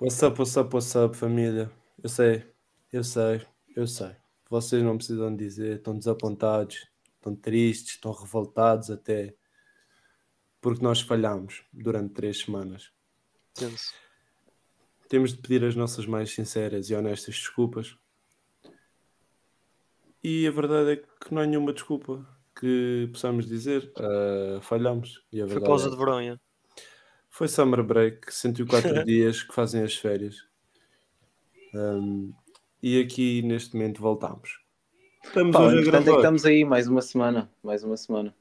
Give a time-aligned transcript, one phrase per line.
[0.00, 1.70] What's up, what's up, what's up, família?
[2.02, 2.44] Eu sei,
[2.92, 4.14] eu sei, eu sei.
[4.48, 6.86] Vocês não precisam dizer, estão desapontados,
[7.16, 9.34] estão tristes, estão revoltados até
[10.60, 12.90] porque nós falhamos durante três semanas.
[13.54, 13.92] Tenso.
[15.08, 17.96] Temos de pedir as nossas mais sinceras e honestas desculpas.
[20.22, 22.26] E a verdade é que não há nenhuma desculpa
[22.58, 23.92] que possamos dizer.
[24.62, 25.24] falhamos.
[25.32, 26.40] E a Foi verdade pausa é- de verão, já.
[27.30, 30.44] Foi Summer Break, 104 dias que fazem as férias.
[31.74, 32.32] Um,
[32.82, 34.60] e aqui neste momento voltamos.
[35.24, 36.16] Estamos Pá, hoje a é que gravar.
[36.16, 37.50] estamos aí mais uma semana.
[37.62, 38.34] Mais uma semana.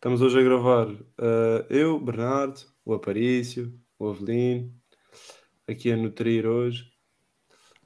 [0.00, 4.72] Estamos hoje a gravar uh, eu, Bernardo, o Aparício, o Avelino,
[5.68, 6.90] aqui a nutrir hoje,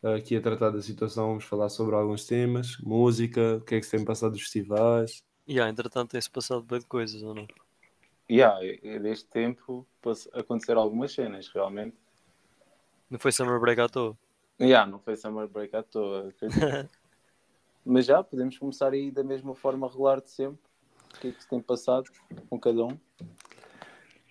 [0.01, 3.81] uh, aqui a tratar da situação, vamos falar sobre alguns temas, música, o que é
[3.81, 5.25] que se tem passado nos festivais.
[5.45, 7.49] E yeah, entretanto tem-se passado bem de coisas, ou não?
[8.29, 8.61] E há,
[9.03, 9.85] deste tempo
[10.35, 11.97] aconteceram algumas cenas, realmente.
[13.11, 14.17] Não foi Summer Break à toa.
[14.61, 16.33] E há, não foi Summer Break à toa.
[17.85, 20.74] Mas já, podemos começar aí da mesma forma regular de sempre.
[21.15, 22.11] O que é que se tem passado
[22.49, 22.99] com cada um?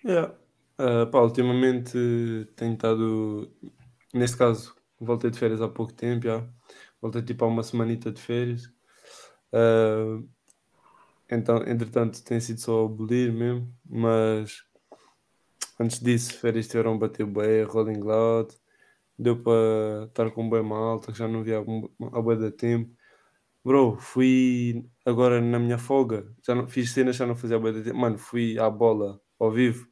[0.06, 0.34] Yeah.
[0.80, 1.98] Uh, pá, ultimamente
[2.56, 3.52] tenho estado,
[4.14, 6.48] neste caso, voltei de férias há pouco tempo, já.
[7.02, 8.66] voltei tipo há uma semanita de férias.
[9.54, 10.28] Uh,
[11.30, 14.64] então, entretanto, tem sido só abolir mesmo, mas
[15.80, 18.54] antes disso, férias tiveram bater bem, Rolling Loud,
[19.18, 22.96] deu para estar com bem malta, que já não via há bué de tempo.
[23.64, 27.84] Bro, fui agora na minha folga, já não, fiz cenas, já não fazia bué de
[27.84, 27.98] tempo.
[27.98, 29.88] Mano, fui à bola ao vivo.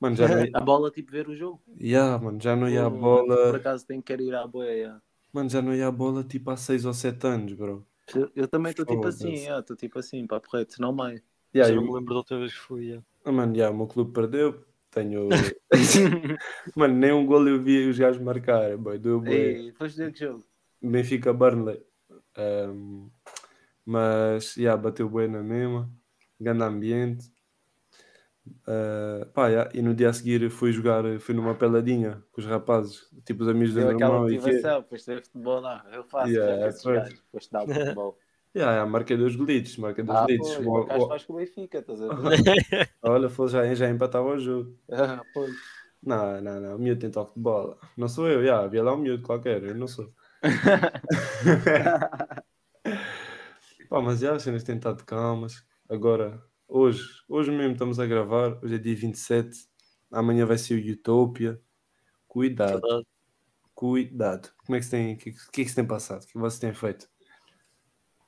[0.00, 1.62] Mano, já não ia, A bola, tipo, ver o jogo.
[1.80, 3.60] Yeah, mano, já não ia à Por bola.
[3.60, 5.00] acaso tenho que ir à boia.
[5.32, 7.86] Mano, já não ia à bola tipo há 6 ou 7 anos, bro.
[8.14, 11.22] Eu, eu também estou tipo assim, estou tipo assim, papo reto, não mais.
[11.54, 12.88] Yeah, Já eu- não me lembro da outra vez que fui.
[12.90, 13.02] já.
[13.24, 14.64] Ah, mano, yeah, o meu clube perdeu.
[14.90, 15.28] Tenho.
[16.76, 18.76] mano, nem um gol eu vi os gajos marcar.
[18.76, 19.36] Boy, deu bué.
[19.36, 20.44] Ei, foste ver que jogo?
[20.82, 21.80] Benfica Burnley.
[22.36, 23.10] Um,
[23.84, 25.90] mas, yeah, bateu bem na mesma.
[26.40, 27.32] Grande ambiente.
[28.66, 32.46] Uh, pá, yeah, E no dia a seguir fui jogar, fui numa peladinha com os
[32.46, 34.28] rapazes, tipo os amigos irmão.
[34.28, 34.42] E que...
[34.42, 35.86] motivação, foste ver futebol lá.
[35.92, 36.98] Eu faço, Yeah, yeah, esses pois.
[37.02, 38.18] gajos, foste dar o futebol.
[38.54, 40.48] yeah, yeah, marquei dois golitos, marquei dois Ah, golitos.
[40.48, 42.42] pois, O- o gajo o- faz com o Benfica, estás a ver?
[43.02, 44.76] Olha, foi, já, já empatava o jogo.
[44.90, 45.52] Ah, pois.
[46.02, 46.76] Não, não, não.
[46.76, 47.78] O miúdo tem toque de bola.
[47.96, 48.60] Não sou eu, já.
[48.64, 49.62] Havia lá um miúdo qualquer.
[49.62, 50.12] Eu não sou.
[53.92, 55.62] Pá, mas já, as cenas têm estado calmas.
[55.86, 58.58] Agora, hoje, hoje mesmo estamos a gravar.
[58.64, 59.68] Hoje é dia 27.
[60.10, 61.60] Amanhã vai ser o Utopia.
[62.26, 63.06] Cuidado, Verdade.
[63.74, 64.48] cuidado.
[64.64, 66.22] Como é que se tem, o que, que é que se tem passado?
[66.22, 67.06] O que você tem feito?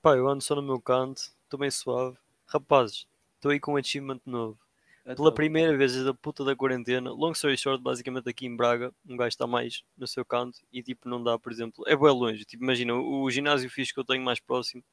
[0.03, 2.19] Pá, eu ando só no meu canto, estou bem suave.
[2.45, 4.59] Rapazes, estou aí com um achievement novo.
[5.01, 8.55] Então, Pela primeira vez desde a puta da quarentena, long story short, basicamente aqui em
[8.55, 11.97] Braga, um gajo está mais no seu canto e tipo não dá, por exemplo, é
[11.97, 12.45] bem longe.
[12.45, 14.85] Tipo, imagina, o, o ginásio fixe que eu tenho mais próximo,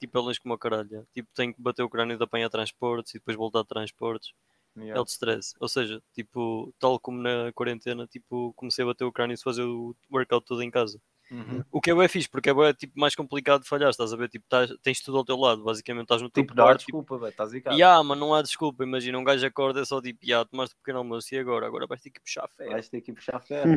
[0.00, 1.06] tipo é longe como a caralho.
[1.12, 4.32] Tipo, tenho que bater o crânio de apanhar transportes e depois voltar de transportes.
[4.76, 5.00] yeah.
[5.00, 5.54] É de stress.
[5.60, 9.62] Ou seja, tipo, tal como na quarentena, tipo, comecei a bater o crânio e fazer
[9.62, 11.00] o workout todo em casa.
[11.30, 11.62] Uhum.
[11.70, 14.16] O que é bem fixe, porque é bem, tipo, mais complicado de falhar, estás a
[14.16, 14.28] ver?
[14.28, 16.70] Tipo, tás- tens tudo ao teu lado, basicamente estás no teu Tipo, não há.
[16.76, 17.76] Tipo, desculpa, velho, estás em casa.
[17.78, 20.78] Ya, mas não há desculpa, imagina, um gajo acorda é só tipo, ya, tomaste um
[20.80, 21.68] pequeno almoço e agora?
[21.68, 22.72] Agora vais ter que puxar ferro.
[22.72, 23.70] Vais ter que ir puxar ferro.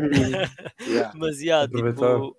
[0.81, 1.13] yeah.
[1.15, 1.67] Mas Aproveitar.
[1.67, 2.37] tipo,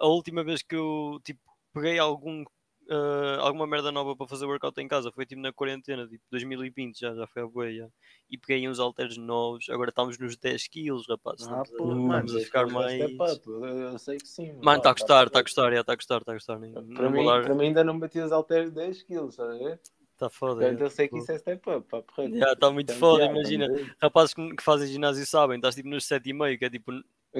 [0.00, 1.40] a última vez que eu tipo,
[1.72, 2.44] peguei algum,
[2.90, 6.98] ah, alguma merda nova para fazer workout em casa foi tipo na quarentena, tipo 2020,
[7.00, 7.72] já, já foi a boia.
[7.84, 7.88] já.
[8.30, 11.42] E peguei uns halteres novos, agora estamos nos 10 quilos, rapaz.
[11.42, 13.12] Ah, Estamos, a- pô, Hum, mano, a ficar é mais.
[13.12, 14.52] up, Eu, sei que sim.
[14.62, 16.58] Mano, está a gostar, está a gostar, está a gostar, está a gostar.
[16.58, 19.58] Para não mim, dar- para mim ainda não bati os halteres 10 kg, estás a
[19.64, 19.80] ver?
[20.12, 20.60] Está foda.
[20.60, 20.84] Portanto, já.
[20.86, 23.68] eu sei que isso é step up, pá, está muito foda, imagina.
[24.00, 26.92] Rapazes que, que fazem ginásio sabem, estás tipo nos 7,5, que é tipo.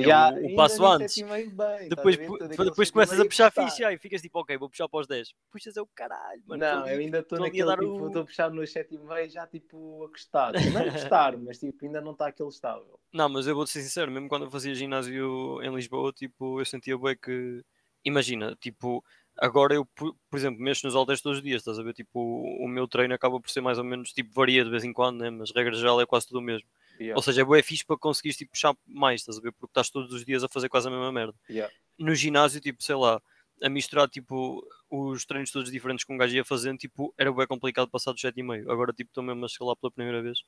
[0.02, 1.16] Já, o- passo antes.
[1.22, 4.38] bem, Depois, pu- Todo aquele depois e começas a puxar fixe já, e ficas tipo,
[4.40, 5.32] ok, vou puxar para os 10.
[5.50, 6.62] Puxas é o caralho, mano.
[6.62, 9.28] tô Não, ali- eu ainda estou tô naquele tipo, o- estou a puxar nos 7,5
[9.32, 10.52] já tipo a gostar.
[10.72, 12.98] Não é gostar, mas tipo, ainda não está aquele estável.
[13.12, 16.64] Não, mas eu vou-te ser sincero, mesmo quando eu fazia ginásio em Lisboa, tipo, eu
[16.64, 17.62] sentia bem que.
[18.04, 19.02] Imagina, tipo,
[19.36, 21.92] agora eu, por, exemplo, mexo nos halteres todos os dias, estás a ver?
[21.92, 24.84] Tipo, o, o meu treino acaba por ser mais ou menos, tipo, varia de vez
[24.84, 25.30] em quando, né?
[25.30, 26.68] Mas regra geral é quase tudo o mesmo.
[26.98, 29.52] Yeah, Ou seja, é bem fixe para conseguires, tipo, puxar mais, estás a ver?
[29.52, 31.34] Porque estás todos os dias a fazer quase a mesma merda.
[31.50, 31.72] yeah.
[31.98, 33.20] no ginásio, tipo, sei lá,
[33.62, 37.46] a misturar tipo os treinos todos diferentes que um gajo ia fazendo, tipo, era bem
[37.46, 38.70] complicado passar do 7,5.
[38.70, 40.40] Agora tipo estou mesmo a chegar lá pela primeira vez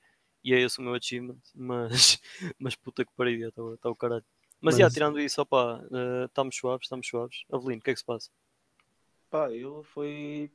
[0.44, 2.20] e é esse o meu achievement, mas,
[2.58, 4.24] mas puta que pariu, está tá o caralho.
[4.60, 7.44] Mas, já, Mas- tirando isso, opá, eh, estamos suaves, estamos suaves.
[7.50, 8.28] Avelino, o que é que se passa?
[9.30, 10.50] Pá, eu fui,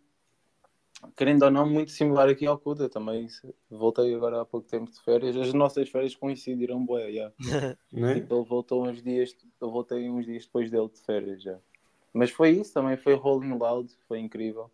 [1.15, 3.27] querendo ou não, muito similar aqui ao Kuda também.
[3.69, 5.35] Voltei agora há pouco tempo de férias.
[5.35, 7.31] As nossas férias coincidiram, boé, já.
[7.91, 8.15] Né?
[8.15, 11.59] Tipo, ele voltou uns dias, eu voltei uns dias depois dele de férias já.
[12.11, 14.69] Mas foi isso também, foi Rolling Loud, foi incrível.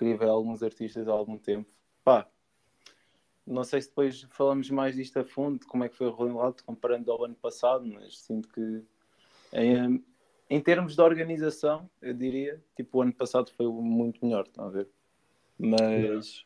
[0.00, 1.68] Ver alguns artistas há algum tempo.
[2.04, 2.28] Pá,
[3.44, 6.34] não sei se depois falamos mais disto a fundo, como é que foi o Rolling
[6.34, 8.84] Loud, comparando ao ano passado, mas sinto que
[9.52, 10.04] em,
[10.50, 14.70] em termos de organização, eu diria, tipo, o ano passado foi muito melhor, estão a
[14.70, 14.88] ver?
[15.58, 16.44] Mas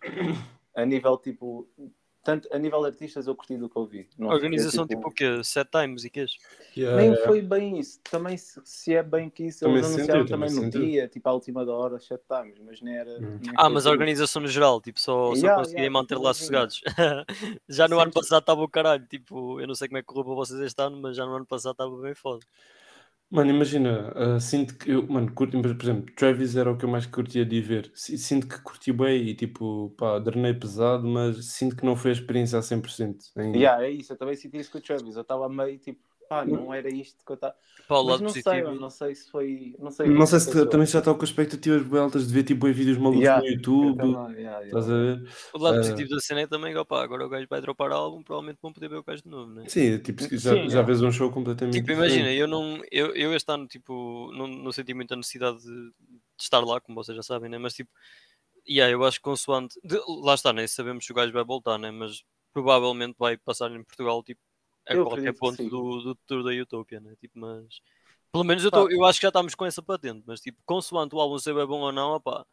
[0.75, 1.69] a nível tipo,
[2.25, 4.09] tanto a nível de artistas eu curti do que eu vi.
[4.17, 5.43] Não Organização tipo, o quê?
[5.45, 6.37] Set times e quês?
[6.77, 7.27] Yeah, nem yeah.
[7.27, 8.01] foi bem isso.
[8.11, 11.09] Também se, se é bem que isso, Também eles anunciaram sentiu, também também no dia,
[11.09, 13.11] tipo à última da hora, sete times, mas nem era.
[13.19, 13.39] Hum.
[13.41, 16.33] nem Ah, mas a organização no geral, tipo, só, só Yeah, conseguirem yeah, manter lá
[16.33, 16.81] tipo, sossegados.
[17.69, 20.07] já no ano Sempre- passado estava o caralho, tipo, eu não sei como é que
[20.07, 22.47] correu para vocês este ano, mas já no ano passado estava bem foda.
[23.33, 26.89] Mano, imagina, ah, sinto que eu, mano, curto, por exemplo, Travis era o que eu
[26.91, 27.91] mais curtia de ver.
[27.95, 32.11] Si- Sinto que curti bem e tipo, pá, drenei pesado, mas sinto que não foi
[32.11, 33.59] a experiência a 100% ainda.
[33.59, 35.15] Yeah, é isso, eu também senti isso com o Travis.
[35.17, 37.55] Eu estava meio tipo, pá, não era isto que eu estava.
[38.03, 38.69] Mas lado não sei, positivo.
[38.69, 39.77] eu não sei se foi.
[39.79, 40.69] Não sei, Não sei se aconteceu.
[40.69, 43.47] também já está com expectativas bem altas de ver tipo em vídeos malucos Yeah, no
[43.47, 45.23] YouTube, também, yeah, estás a yeah.
[45.23, 45.29] ver?
[45.53, 45.79] O lado Ah.
[45.79, 48.89] positivo da cena é também, opá, agora o gajo vai dropar álbum, provavelmente vão poder
[48.89, 49.69] ver o gajo de novo, né?
[49.69, 50.83] Sim, tipo, já, Sim, já é.
[50.83, 52.01] vês um show completamente Tipo, diferente.
[52.01, 56.21] imagina, eu não, eu, eu este ano, tipo, não, não senti muita necessidade de, de
[56.41, 57.59] estar lá, como vocês já sabem, né?
[57.59, 57.91] Mas tipo,
[58.69, 61.79] yeah, eu acho que consoante, de- lá está, nem sabemos se o gajo vai voltar,
[61.79, 61.91] né?
[61.91, 62.23] Mas
[62.53, 64.41] provavelmente vai passar em Portugal, tipo,
[64.87, 67.15] a Eu qualquer ponto do, do tour da Utopia, né?
[67.21, 67.81] Tipo, mas
[68.33, 71.15] pelo menos eu, tô, eu acho que já estamos com essa patente, mas tipo, consoante
[71.15, 72.47] o álbum ser bom ou não, opá,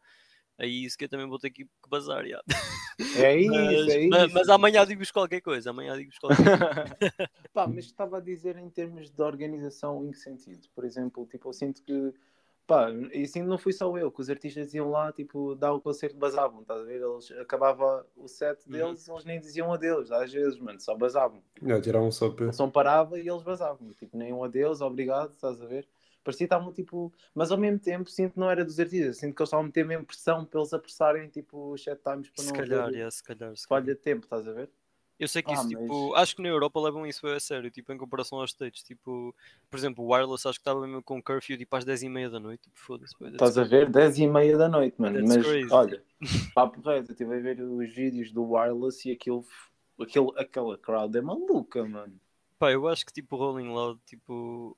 [0.58, 2.44] aí isso que eu também vou ter que que bazar, yeah.
[3.16, 4.34] É isso, mas, é mas- isso.
[4.34, 7.30] mas amanhã digo-vos qualquer coisa, amanhã digo-vos qualquer coisa.
[7.52, 10.68] Pá, mas estava a dizer em termos de organização em que sentido?
[10.74, 12.12] Por exemplo, tipo, eu sinto que
[12.70, 15.80] pá, e assim não fui só eu, que os artistas iam lá, tipo, dar o
[15.80, 17.02] concerto, basavam, estás a ver?
[17.02, 18.72] Eles acabava o set Uhum.
[18.72, 21.42] deles, eles nem diziam adeus, às vezes, mano, só basavam.
[21.62, 22.28] Yeah, tiravam só.
[22.46, 25.88] O som parava e eles basavam, tipo, nem um adeus, obrigado, estás a ver?
[26.22, 29.34] Parecia que estavam tipo, mas ao mesmo tempo sinto que não era dos artistas, sinto
[29.34, 32.44] que eles estavam a meter mesmo pressão para eles apressarem tipo os set times para
[32.44, 33.84] se não calhar, yeah, se calhar, se calhar.
[33.84, 34.70] falha de tempo, estás a ver?
[35.20, 37.70] Eu sei que Ah, isso, mas- tipo, acho que na Europa levam isso a sério,
[37.70, 39.36] tipo, em comparação aos States, tipo,
[39.70, 42.62] por exemplo, o Wireless acho que estava mesmo com curfew, tipo, às 10h30 da noite,
[42.62, 43.14] tipo, foda-se.
[43.22, 43.90] Estás a ver?
[43.90, 45.18] 10 e meia da noite, mano.
[45.18, 45.74] That's Mas crazy.
[45.74, 46.02] olha,
[46.54, 49.44] papo reto, eu estive a ver os vídeos do Wireless e aquilo,
[50.00, 52.18] aquilo, aquela crowd é maluca, mano.
[52.58, 54.74] Pá, eu acho que, tipo, o Rolling Loud, tipo,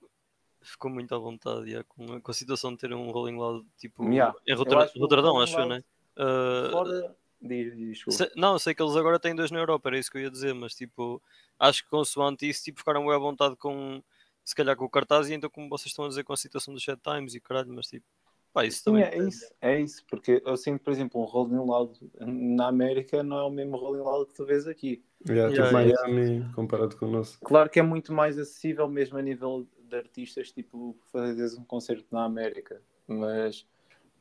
[0.60, 3.64] ficou muito à vontade, yeah, com, a, com a situação de ter um Rolling Loud,
[3.78, 5.84] tipo, Yeah, em acho Rotterdam, Rolling acho eu, né?
[6.16, 7.16] Ah, Fora.
[7.42, 8.04] Diz, diz.
[8.08, 10.30] Se- não, sei que eles agora têm dois na Europa, era isso que eu ia
[10.30, 11.20] dizer, mas tipo,
[11.58, 14.00] acho que consoante isso, tipo, ficaram bem à vontade com,
[14.44, 16.72] se calhar com o cartaz e então como vocês estão a dizer com a situação
[16.72, 18.06] dos set times e caralho, mas tipo,
[18.52, 19.04] pá, isso Sim, também.
[19.04, 23.38] é isso, é isso, porque eu sinto, por exemplo, um Rolling Loud na América não
[23.38, 25.02] é o mesmo Rolling Loud que tu vês aqui.
[25.28, 26.08] Yeah, tipo Yeah.
[26.08, 27.38] Miami comparado com o nosso.
[27.40, 32.06] Claro que é muito mais acessível mesmo a nível de artistas, tipo, fazer um concerto
[32.10, 33.66] na América, mas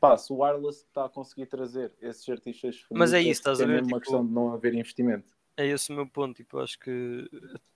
[0.02, 3.64] pá, se o Wireless está a conseguir trazer esses artistas Mas é isso, estás a
[3.64, 5.32] é ver, mesmo uma tipo- questão de não haver investimento.
[5.58, 7.30] É esse o meu ponto, tipo, acho que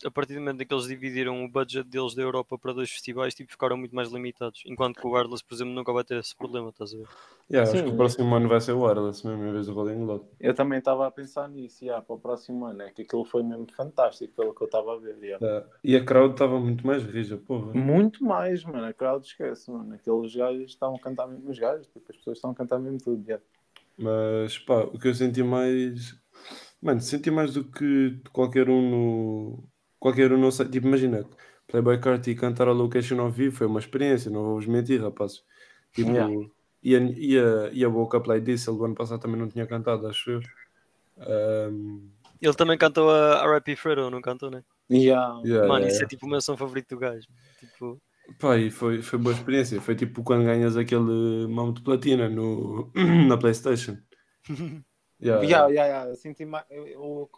[0.03, 2.89] a partir do momento em que eles dividiram o budget deles da Europa para dois
[2.89, 6.17] festivais, tipo, ficaram muito mais limitados, enquanto que o Wireless, por exemplo, nunca vai ter
[6.17, 7.07] esse problema, estás a ver?
[7.51, 7.87] Yeah, acho Sim.
[7.87, 10.25] que o próximo ano vai ser o Wireless mesmo, em vez do Rolling Loud.
[10.39, 13.43] Eu também estava a pensar nisso, yeah, para o próximo ano, é que aquilo foi
[13.43, 15.17] mesmo fantástico, pelo que eu estava a ver.
[15.21, 15.45] yeah.
[15.45, 15.67] Yeah.
[15.83, 17.73] E a crowd estava muito mais rija, porra.
[17.73, 19.93] Muito mais, mano, a crowd esquece, mano.
[19.93, 22.99] Aqueles gajos estavam a cantar mesmo, os gajos, tipo, as pessoas estão a cantar mesmo
[22.99, 23.23] tudo.
[23.25, 23.43] yeah.
[23.97, 26.17] Mas pá, o que eu senti mais.
[26.85, 29.63] Mano, senti mais do que qualquer um no.
[29.97, 30.67] Qualquer um não sei.
[30.69, 31.27] Tipo, imagina,
[31.65, 35.43] Playboy Carti cantar a location ao vivo foi uma experiência, não vou-vos mentir, rapazes.
[35.91, 36.31] Tipo, Yeah.
[36.83, 39.49] e, a, e, a, e a Boca Play disse, ele do ano passado também não
[39.49, 40.41] tinha cantado, acho eu.
[41.17, 42.07] Ahm,
[42.39, 43.75] Ele também cantou a R.I.P.
[43.75, 44.63] Fredo, não cantou, né?
[44.91, 45.41] Yeah.
[45.43, 47.25] yeah, Mano, yeah, isso é tipo o meu som favorito do gajo.
[47.59, 47.99] Tipo,
[48.39, 49.81] Pá, e foi, foi boa experiência.
[49.81, 52.91] Foi tipo quando ganhas aquele mão de platina no,
[53.27, 53.97] na Playstation.
[55.21, 56.15] Yeah, Yeah, yeah, yeah.
[56.15, 57.29] Senti mais, eu- eu-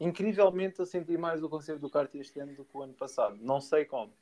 [0.00, 3.36] incrivelmente eu senti mais o concerto do Carti este ano do que o ano passado.
[3.40, 4.12] Não sei como,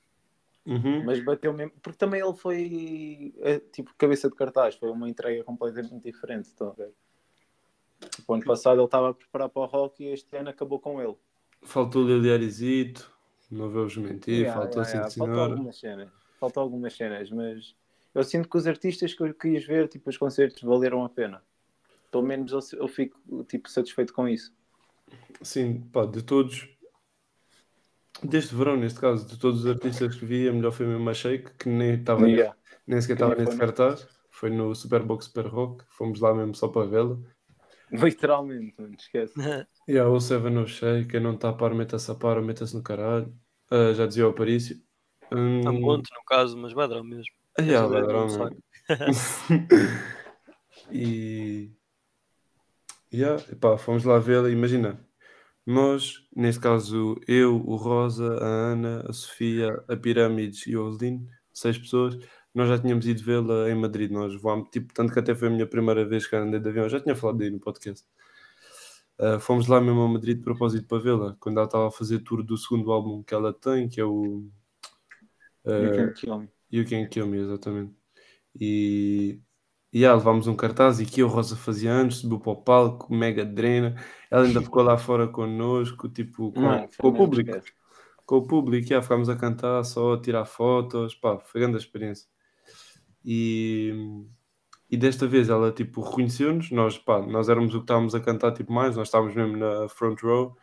[0.66, 1.04] Uhum.
[1.04, 1.72] mas bateu mesmo.
[1.80, 6.46] Porque também ele foi eh, tipo cabeça de cartaz, foi uma entrega completamente diferente.
[6.46, 6.92] Estão a ver?
[8.26, 11.00] O ano passado ele estava a preparar para o rock e este ano acabou com
[11.00, 11.16] ele.
[11.62, 13.12] Faltou o Liliarizito,
[13.50, 15.10] não vou-vos mentir, Yeah, faltou yeah, yeah.
[15.14, 16.08] Faltou algumas cenas.
[16.38, 17.74] Faltou algumas cenas, mas
[18.14, 21.42] eu sinto que os artistas que eu quis ver, tipo, os concertos valeram a pena.
[22.10, 24.52] Pelo menos eu, eu fico, tipo, satisfeito com isso.
[25.42, 26.68] Sim, pá, de todos,
[28.22, 31.14] deste verão, neste caso, de todos os artistas que vi, a melhor foi mesmo a
[31.14, 32.56] Shake, que nem estava Yeah.
[32.86, 33.66] nem sequer Que estava nem nesse foi, né?
[33.66, 34.08] cartaz.
[34.30, 37.18] Foi no Superbox Super Rock, fomos lá mesmo só para vê-la.
[37.90, 39.34] Literalmente, mano, esquece.
[39.88, 42.44] E a o Seven no Shake, quem não está a par, meta-se a par, ou
[42.44, 43.34] meta-se no caralho.
[43.70, 44.76] Ah, já dizia o Aparício.
[45.32, 47.32] Hum, A ponte, no caso, mas vai dar o mesmo.
[47.58, 48.62] ah, yeah, não me mesmo.
[50.90, 51.70] e
[53.12, 54.50] yeah, epá, fomos lá vê-la.
[54.50, 55.04] Imagina,
[55.66, 61.28] nós, neste caso, eu, o Rosa, a Ana, a Sofia, a Pirâmides e o Oslin,
[61.52, 62.18] seis pessoas,
[62.54, 64.10] nós já tínhamos ido vê-la em Madrid.
[64.10, 66.84] Nós voámos, tipo, tanto que até foi a minha primeira vez que andei de avião,
[66.84, 68.06] eu já tinha falado aí no podcast.
[69.18, 72.20] Ah, fomos lá mesmo a Madrid de propósito para vê-la, quando ela estava a fazer
[72.20, 74.48] tour do segundo álbum que ela tem, que é o.
[75.66, 76.48] ah, You Can Kill Me.
[76.70, 77.94] You Can Kill Me, exatamente.
[78.60, 79.40] E
[79.94, 83.44] yeah, levámos um cartaz e que a Rosa fazia antes, subiu para o palco, mega
[83.44, 83.94] drena.
[84.30, 87.50] Ela ainda ficou lá fora connosco, tipo, com, Mano, com o público.
[87.50, 87.72] esquece.
[88.26, 91.80] Com o público, yeah, ficámos a cantar, só a tirar fotos, pá, foi grande a
[91.80, 92.28] experiência.
[93.24, 93.92] E,
[94.90, 98.52] e desta vez ela, tipo, reconheceu-nos, nós, pá, nós éramos o que estávamos a cantar,
[98.52, 100.56] tipo, mais, nós estávamos mesmo na front row,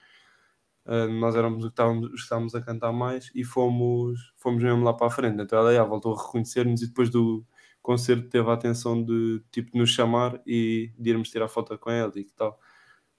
[0.88, 4.63] Uh, nós éramos o que estávamos, os que estávamos a cantar mais e fomos, fomos
[4.63, 5.41] mesmo lá para a frente.
[5.41, 7.44] Então ela já voltou a reconhecer-nos e depois do
[7.86, 12.12] concerto teve a atenção de tipo nos chamar e de irmos tirar foto com ela
[12.15, 12.60] e tal.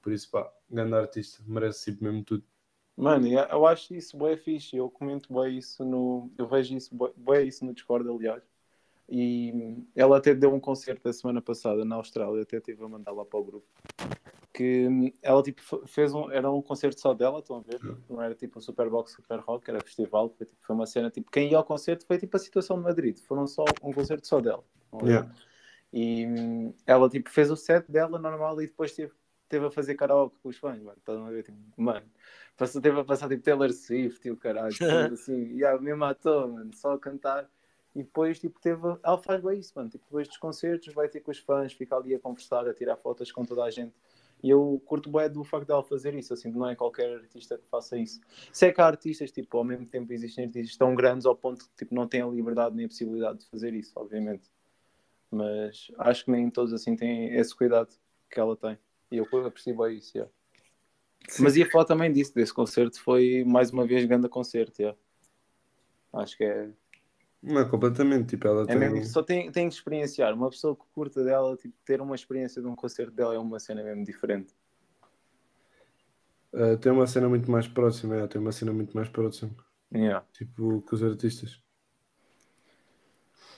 [0.03, 2.45] Por isso, pá, grande artista, merece tipo, mesmo tudo.
[2.97, 4.77] Mano, eu acho isso bem fixe.
[4.77, 6.31] Eu comento bem isso no.
[6.37, 8.43] Eu vejo isso bem isso no Discord, aliás.
[9.09, 13.13] E ela até deu um concerto a semana passada na Austrália, até estive a mandar
[13.13, 13.67] lá para o grupo.
[14.57, 16.31] Que ela tipo fe- fez um.
[16.31, 17.79] Era um concerto só dela, estão a ver?
[18.09, 20.31] Não era tipo um Superbox Super Rock, era festival.
[20.31, 21.31] Foi, tipo, foi uma cena tipo.
[21.31, 23.19] Quem ia ao concerto foi tipo a situação de Madrid.
[23.19, 24.65] Foram só um concerto só dela.
[25.03, 25.31] Yeah.
[25.93, 29.13] E hum, ela tipo fez o set dela normal e depois teve,
[29.47, 30.97] teve a fazer karaoke com os fãs, mano.
[30.97, 31.43] Estão a ver?
[31.43, 32.07] Tipo, mano,
[32.57, 34.75] passou, teve a passar tipo Taylor Swift e o caralho,
[35.13, 37.47] assim, e yeah, mesmo à toa, mano, só a cantar.
[37.95, 38.81] E depois, tipo, teve.
[39.03, 39.89] Ela faz bem isso, mano.
[39.91, 42.97] Tipo, depois dos concertos, vai ter com os fãs, fica ali a conversar, a tirar
[42.97, 43.95] fotos com toda a gente.
[44.47, 47.67] E eu curto bem do facto dela fazer isso, assim, não é qualquer artista que
[47.67, 48.21] faça isso.
[48.53, 51.75] Sei que há artistas, tipo, ao mesmo tempo existem artistas tão grandes ao ponto que,
[51.79, 54.49] tipo, não têm a liberdade nem a possibilidade de fazer isso, obviamente.
[55.33, 57.89] Mas acho que nem todos, assim, têm esse cuidado
[58.31, 58.79] que ela tem.
[59.11, 60.33] E eu aprecio bem isso, yeah.
[61.41, 64.97] Mas ia falar também disso, desse concerto, foi mais uma vez grande concerto, yeah.
[66.13, 66.71] Acho que é,
[67.47, 68.77] Não, é completamente, tipo, ela é tem...
[68.77, 70.35] mesmo, só tem, tem que experienciar.
[70.35, 73.61] Uma pessoa que curta dela, tipo, ter uma experiência de um concerto dela é uma
[73.61, 74.53] cena mesmo diferente.
[76.53, 79.55] uh, tem uma cena muito mais próxima, é, tem uma cena muito mais próxima,
[79.93, 80.27] Yeah.
[80.33, 81.63] tipo, que os artistas.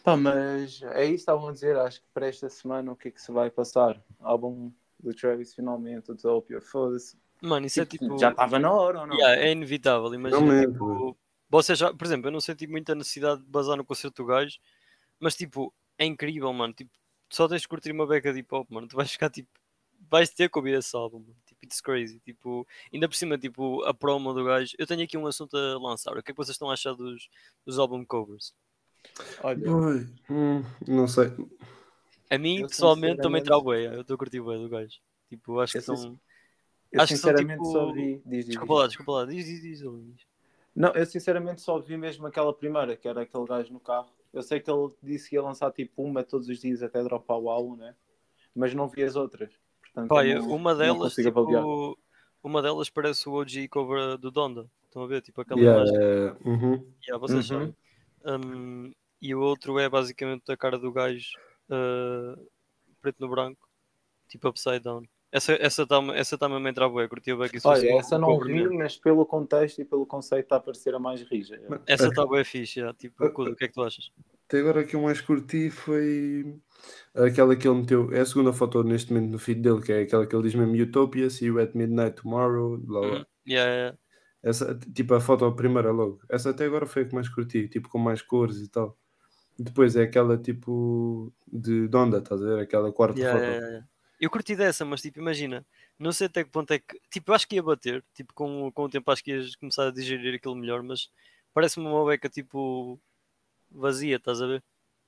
[0.04, 1.76] Pá, mas é isso que estavam a dizer.
[1.76, 4.02] Acho que para esta semana o que é que se vai passar?
[4.21, 7.16] Álbum do Travis finalmente, o Utopia, foda-se.
[7.42, 8.18] Mano, isso é Tipo, tipo.
[8.18, 9.16] Já estava na hora ou não?
[9.16, 10.12] Yeah, é inevitável.
[10.12, 11.16] Imagina, tipo,
[11.49, 14.59] vocês já, por exemplo, eu não senti muita necessidade de basar no concerto do gajo,
[15.19, 16.73] mas tipo, é incrível, mano.
[16.73, 16.90] Tipo,
[17.31, 18.87] só tens de curtir uma beca de hip hop, mano.
[18.88, 19.49] Tu vais ficar tipo,
[20.11, 21.37] vais ter que ouvir esse álbum, mano.
[21.47, 22.21] Tipo, it's crazy.
[22.21, 24.75] Tipo, ainda por cima, tipo, a promo do gajo.
[24.78, 26.12] Eu tenho aqui um assunto a lançar.
[26.17, 27.28] O que é que vocês estão a achar dos,
[27.67, 28.55] dos álbum covers?
[29.43, 31.33] Olha, Ui, hum, não sei.
[32.31, 34.99] A mim, Eu, pessoalmente, também trago Eu estou a curtir bué do gajo.
[35.28, 35.97] Tipo, acho que Eu são.
[35.97, 36.19] sincer-
[36.93, 38.17] eu acho que são, sinceramente tipo- só vi.
[38.17, 38.81] Diz, diz, Desculpa diz.
[38.81, 39.25] lá, desculpa lá.
[39.26, 39.81] Diz, diz, diz.
[39.83, 40.27] Luís.
[40.78, 44.12] Não, eu sinceramente só vi mesmo aquela primeira, que era aquele gajo no carro.
[44.32, 47.37] Eu sei que ele disse que ia lançar tipo uma todos os dias até dropar
[47.37, 47.97] o álbum, né?
[48.54, 49.50] Mas não vi as outras.
[49.80, 51.99] Portanto, eu- não- uma delas, tipo,
[52.44, 54.70] uma delas parece o OG cover do Donda.
[54.85, 55.20] Estão a ver?
[55.20, 55.97] Tipo aquela Yeah, imagem.
[56.00, 56.92] é, uhum.
[57.04, 57.58] Yeah, vocês Uhum.
[57.58, 57.76] sabem.
[58.25, 61.26] Um, e o outro é basicamente a cara do gajo
[61.70, 62.49] uh,
[63.02, 63.68] preto no branco,
[64.28, 65.02] tipo upside down.
[65.30, 67.99] Essa essa está essa tá mesmo a entrar bué, curti bem que isso Olha, um
[67.99, 68.78] essa não mesmo.
[68.78, 71.61] mas pelo contexto e pelo conceito está a parecer a mais rija.
[71.87, 74.11] Essa a- está bué fixe, tipo, Ah, o que é que tu achas?
[74.47, 76.58] Até agora que eu mais curti foi
[77.14, 78.11] aquela que ele meteu.
[78.14, 80.54] É a segunda foto neste momento no feed dele, que é aquela que ele diz
[80.54, 83.18] mesmo Utopia, see you at midnight tomorrow, blá blá.
[83.18, 83.25] Uhum.
[83.47, 83.99] Yeah, yeah.
[84.42, 86.20] Essa, tipo a foto a primeira logo.
[86.30, 88.97] Essa até agora foi a que mais curti, tipo com mais cores e tal.
[89.58, 92.61] Depois é aquela tipo de Donda, estás a ver?
[92.61, 93.88] Aquela quarta Yeah, foto.
[94.21, 95.65] Eu curti dessa, mas tipo, imagina,
[95.99, 97.01] não sei até que ponto é que.
[97.11, 99.87] Tipo, eu acho que ia bater, tipo, com, com o tempo acho que ias começar
[99.89, 101.09] a digerir aquilo melhor, mas
[101.55, 103.01] parece-me uma beca tipo
[103.71, 104.63] vazia, estás a ver?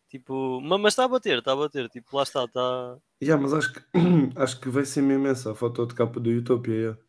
[0.08, 2.98] Tipo, ma- mas está a bater, está a bater, tipo, lá está, está.
[3.22, 3.80] Yeah, mas acho que,
[4.36, 6.74] acho que vai ser mesmo essa a foto de capa do Utopia.
[6.74, 7.00] yeah.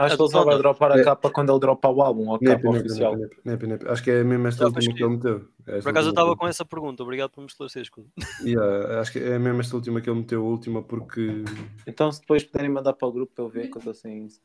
[0.00, 1.04] Acho A que ele só vai dropar a É.
[1.04, 3.16] capa quando ele dropar o álbum, ou a Nepe, capa nepe, oficial.
[3.16, 3.88] nepe, nepe, nepe.
[3.88, 5.48] Acho que é mesmo esta última que ele meteu.
[5.66, 8.10] É esta Por acaso eu estava com essa pergunta, obrigado por me esclarecer, escudo.
[8.46, 11.44] Yeah, acho que é mesmo esta última que ele meteu, a última, porque
[11.86, 14.24] Então, se depois puderem mandar para o grupo para eu ver que eu estou sem
[14.24, 14.40] isso.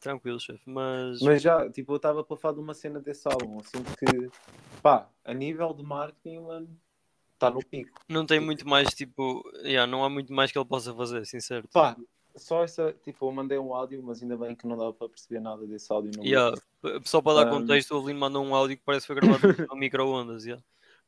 [0.00, 1.20] Tranquilo, chefe, mas.
[1.20, 4.30] Mas já, tipo, eu estava para falar de uma cena desse álbum, assim que,
[4.80, 6.68] pá, a nível de marketing, mano,
[7.34, 8.00] está no pico.
[8.08, 11.68] Não tem muito mais, tipo, yeah, não há muito mais que ele possa fazer, sincero.
[11.72, 11.96] Pá,
[12.38, 15.40] só essa, tipo, eu mandei um áudio, mas ainda bem que não dava para perceber
[15.40, 16.56] nada desse áudio no Yeah,
[17.04, 19.42] só para dar Um, contexto, o Avelino mandou um áudio que parece que foi gravado
[19.68, 20.44] no micro-ondas.
[20.44, 20.62] Yeah.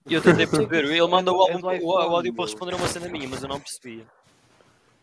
[0.07, 2.89] E eu tentei perceber, ele manda o, É álbum, o, áudio para responder a uma
[2.89, 4.07] cena minha, mas eu não percebia.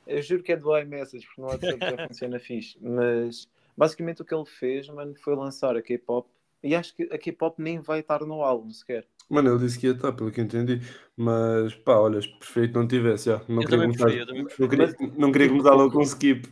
[0.06, 2.78] Eu juro que é do iMessage, porque no WhatsApp já funciona fixe.
[2.82, 6.30] Mas basicamente o que ele fez, mano, foi lançar a K-pop.
[6.64, 9.06] E acho que a K-pop nem vai estar no álbum sequer.
[9.30, 10.80] Mano, ele disse que ia estar, pelo que eu entendi.
[11.16, 13.26] Mas pá, olha, preferi que não tivesse.
[13.26, 13.44] já.
[13.48, 16.00] Não Eu queria também começar, preferi, eu também não queria, não queria começar logo com
[16.00, 16.48] um skip.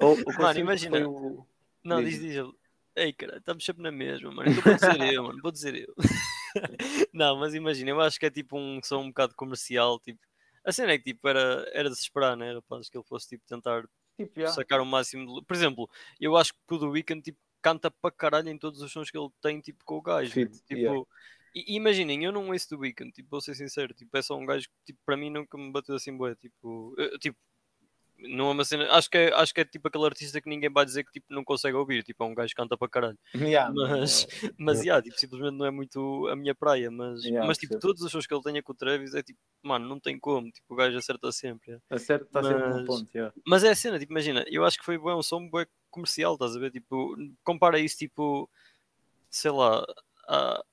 [0.00, 1.00] O, o que eu Mano, imagina.
[1.84, 2.18] Não, Diz.
[2.20, 2.52] diz, ele.
[2.96, 4.50] Ei, cara, estamos sempre na mesma, mano.
[4.50, 5.94] Então vou dizer eu, mano, vou dizer eu.
[7.12, 10.20] não, mas imagina, eu acho que é tipo um som um bocado comercial, tipo.
[10.64, 12.54] A cena é que tipo, era, era de se esperar, né?
[12.54, 13.84] Rapaz, que ele fosse tipo tentar
[14.18, 14.48] Tipo, já.
[14.48, 15.46] sacar o máximo de...
[15.46, 18.90] Por exemplo, eu acho que o The Weeknd tipo, canta para caralho em todos os
[18.90, 20.32] sons que ele tem tipo, com o gajo.
[20.32, 20.62] Fit, mano.
[20.66, 21.06] tipo, yeah.
[21.66, 24.44] E, imaginem, eu não ouço The Weeknd, tipo, vou ser sincero, tipo, é só um
[24.46, 27.36] gajo que tipo, para mim nunca me bateu assim bué, tipo, eu- tipo,
[28.18, 30.70] não é uma cena, acho que é, acho que é tipo aquele artista que ninguém
[30.70, 33.18] vai dizer que tipo, não consegue ouvir, tipo, é um gajo que canta para caralho.
[33.68, 34.26] Yeah, Mas,
[34.58, 37.88] mas yeah, tipo, simplesmente não é muito a minha praia, mas, Yeah, mas tipo, percebo.
[37.92, 40.50] todos os shows que ele tenha com o Travis é tipo, mano, não tem como,
[40.50, 41.72] tipo, o gajo acerta sempre.
[41.72, 41.84] yeah.
[41.90, 43.10] A sério, está sempre no ponto.
[43.14, 43.34] yeah.
[43.46, 46.34] Mas é a cena, tipo, imagina, eu acho que foi bué, um som bué comercial,
[46.34, 46.70] estás a ver?
[46.70, 48.48] Tipo, compara isso, tipo,
[49.28, 49.84] sei lá,
[50.26, 50.64] a,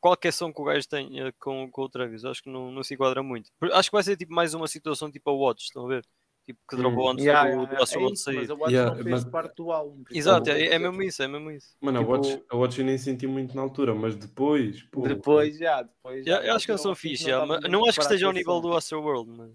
[0.00, 2.94] qualquer som que o gajo tenha com, com o Travis, acho que não, não se
[2.94, 3.50] enquadra muito.
[3.72, 6.04] Acho que vai ser tipo mais uma situação tipo a Watch, estão a ver?
[6.46, 7.10] Tipo, que dropou Hum.
[7.10, 8.36] antes Yeah, do, do yeah, Astro é isso, sair.
[8.36, 10.02] mas a Watch Yeah, não fez mas- parte do álbum.
[10.10, 11.76] Exato, eu é, é mesmo isso, é mesmo isso.
[11.80, 14.82] Mano, Tipo- a, Watch, a Watch eu nem senti muito na altura, mas depois.
[14.84, 16.24] Pô, Depois já, depois.
[16.26, 18.32] Yeah, eu acho que é um som fixe, yeah, mas não acho que esteja ao
[18.32, 19.50] nível do Astro World, mas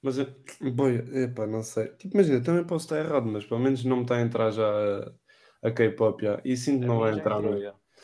[0.00, 1.88] Mas, eu- boy, epá, não sei.
[1.98, 4.66] Tipo, imagina, também posso estar errado, mas pelo menos não me está a entrar já
[4.66, 5.12] a,
[5.68, 6.24] a K-pop.
[6.24, 6.40] já.
[6.44, 7.52] E sinto que não vai entrar, não.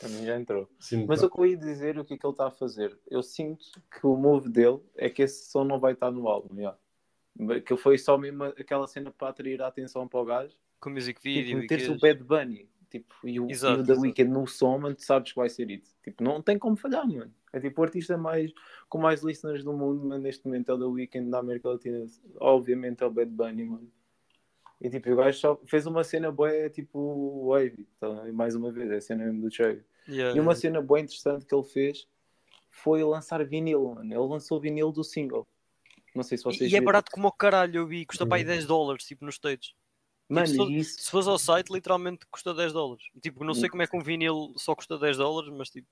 [0.01, 0.15] Yeah.
[0.15, 0.69] A mim já entrou.
[0.79, 2.97] Sinto Mas o que eu ia dizer, o que é que ele está a fazer?
[3.09, 6.55] Eu sinto que o move dele é que esse som não vai estar no álbum.
[6.55, 6.77] Yeah.
[7.65, 10.55] Que foi só mesmo aquela cena para atrair a atenção para o gajo.
[10.79, 11.99] com music Tipo, video e meter-se o.
[11.99, 13.93] Bad Bunny tipo, e o, Exato, e o The.
[13.93, 15.95] Weeknd no som, mano, tu sabes que vai ser isso.
[16.03, 17.31] Tipo, não tem como falhar, mano.
[17.53, 18.51] É tipo o artista mais,
[18.87, 22.05] com mais listeners do mundo, mano, neste momento é o The Weeknd da América Latina.
[22.39, 23.91] Obviamente é o Bad Bunny, mano.
[24.81, 28.71] E tipo, o gajo só fez uma cena boa, tipo Wavy, então, e mais uma
[28.71, 29.83] vez, é a cena mesmo do Chevy.
[30.07, 30.55] Yeah, E uma yeah.
[30.55, 32.07] cena boa interessante que ele fez
[32.71, 34.13] foi lançar vinil, mano.
[34.13, 35.47] Ele lançou vinil do single.
[36.15, 38.37] Não sei se vocês E, e é barato como o caralho, eu vi, custa para
[38.37, 39.73] aí 10 dólares, tipo, nos States.
[40.29, 43.03] Mano, se for- e isso, Se fores ao site, literalmente custa 10 dólares.
[43.21, 45.87] Tipo, não sei como é que um vinil só custa 10 dólares, mas tipo,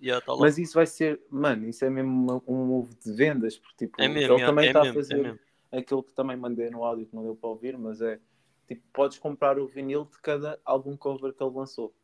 [0.00, 0.40] está lá.
[0.40, 4.08] mas isso vai ser, mano, isso é mesmo um move de vendas, porque tipo, é
[4.08, 5.40] mesmo, ele yeah, também é está mesmo, a é fazer mesmo.
[5.72, 8.20] Aquilo que também mandei no áudio que não deu para ouvir, mas é
[8.68, 11.94] tipo, podes comprar o vinil de cada álbum cover que ele lançou.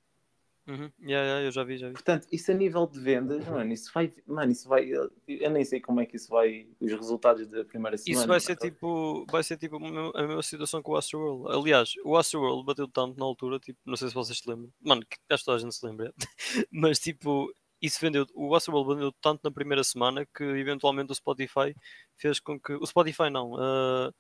[0.66, 0.90] Uhum.
[1.00, 1.94] Yeah, yeah, eu já vi, já vi.
[1.94, 4.86] Portanto, isso a nível de vendas, mano, isso vai, mano, isso vai,
[5.26, 8.20] eu nem sei como é que isso vai, os resultados da primeira semana.
[8.20, 11.56] Isso vai ser tipo, vai ser tipo a mesma- a mesma situação com o Astroworld.
[11.56, 14.70] Aliás, o Astroworld bateu tanto na altura, tipo, não sei se vocês se lembram.
[14.82, 16.12] Mano, que acho que toda a gente se lembra.
[16.70, 21.74] Mas tipo, isso vendeu, o Astroworld vendeu tanto na primeira semana que eventualmente o Spotify
[22.16, 22.72] fez com que.
[22.74, 23.56] O Spotify não.
[23.56, 24.12] ah,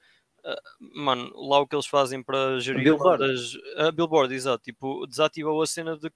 [0.44, 0.60] ah,
[0.94, 3.22] mano, lá o que eles fazem para gerir Billboard.
[3.22, 6.10] bandas- a Billboard, exato, tipo, desativou a cena de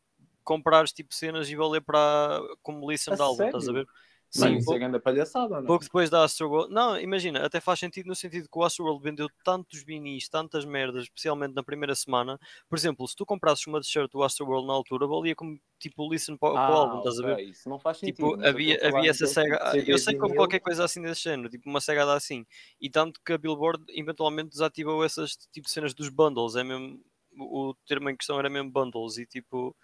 [0.45, 3.87] comprares tipo cenas e valer para como listen A de álbum, estás a ver?
[4.33, 5.67] Sim, isso é grande palhaçada, não?
[5.67, 6.73] Pouco depois da Astroworld.
[6.73, 11.03] Não, imagina, até faz sentido no sentido que o Astroworld vendeu tantos vinis, tantas merdas,
[11.03, 12.41] especialmente na primeira semana.
[12.67, 16.39] Por exemplo, se tu comprasses uma t-shirt do Astroworld na altura, valia como tipo listen
[16.39, 17.37] para, para o álbum, estás a ver?
[17.37, 18.15] Ah, Isso não faz sentido.
[18.15, 19.71] Tipo, mas eu havia, havia essa cega.
[19.73, 20.41] tipo Eu sei como vinil.
[20.41, 22.47] qualquer coisa assim desse género, tipo uma cegada assim.
[22.81, 26.57] E tanto que a Billboard eventualmente desativou essas tipo cenas dos bundles.
[26.57, 26.99] É mesmo.
[27.37, 29.19] O termo em questão era mesmo bundles.
[29.19, 29.77] E tipo.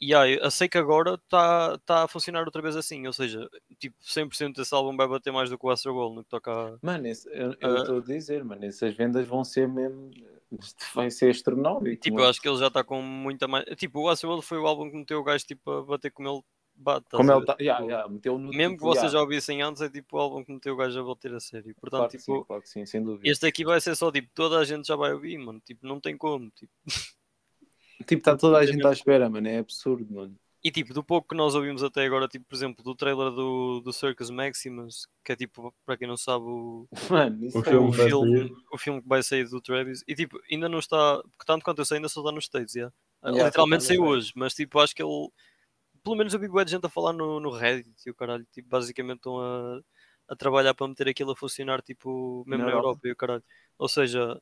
[0.00, 3.06] E aí, eu sei que agora está tá a funcionar outra vez assim.
[3.06, 6.24] Ou seja, tipo, 100% desse álbum vai bater mais do que o Astro Gold no
[6.24, 6.78] que toca a.
[6.80, 7.74] Mano, esse- eu Ah.
[7.80, 10.10] estou a dizer, mano, essas vendas vão ser mesmo.
[10.94, 12.00] Vai ser astronómico.
[12.00, 12.26] Tipo, mano.
[12.26, 13.64] eu acho que ele já está com muita mais.
[13.76, 16.28] Tipo, o Astro Gold foi o álbum que meteu o gajo tipo, a bater como
[16.28, 16.42] ele
[16.74, 17.04] bate.
[17.04, 17.56] estás Como ele está.
[17.60, 20.16] Yeah, Tipo, yeah, meteu no Mesmo que tipo, vocês yeah, já ouvissem antes, é tipo
[20.16, 21.74] o álbum que meteu o gajo a bater a sério.
[21.78, 23.30] Portanto, Claro tipo, sim, claro sim, sem dúvida.
[23.30, 25.60] este aqui vai ser só tipo, toda a gente já vai ouvir, mano.
[25.64, 26.50] Tipo, não tem como.
[26.50, 26.72] Tipo,
[28.10, 29.46] Tipo, está toda a gente à espera, mano.
[29.46, 30.36] É absurdo, mano.
[30.64, 33.80] E tipo, do pouco que nós ouvimos até agora, tipo, por exemplo, do trailer do,
[33.80, 37.72] do Circus Maximus, que é tipo, para quem não sabe, o, Mano, isso O foi
[37.72, 41.22] filme o, filme, o filme que vai sair do Travis, e tipo, ainda não está,
[41.22, 42.92] porque tanto quanto eu sei, ainda só está nos States, yeah.
[43.24, 45.30] Yeah, literalmente está saiu hoje, mas tipo, acho que ele,
[46.02, 48.68] pelo menos eu vi de gente a falar no, no Reddit e o caralho, tipo,
[48.68, 49.80] basicamente estão a,
[50.28, 52.72] a trabalhar para meter aquilo a funcionar, tipo, mesmo Na.
[52.72, 53.44] Europa e o caralho.
[53.78, 54.38] Ou seja,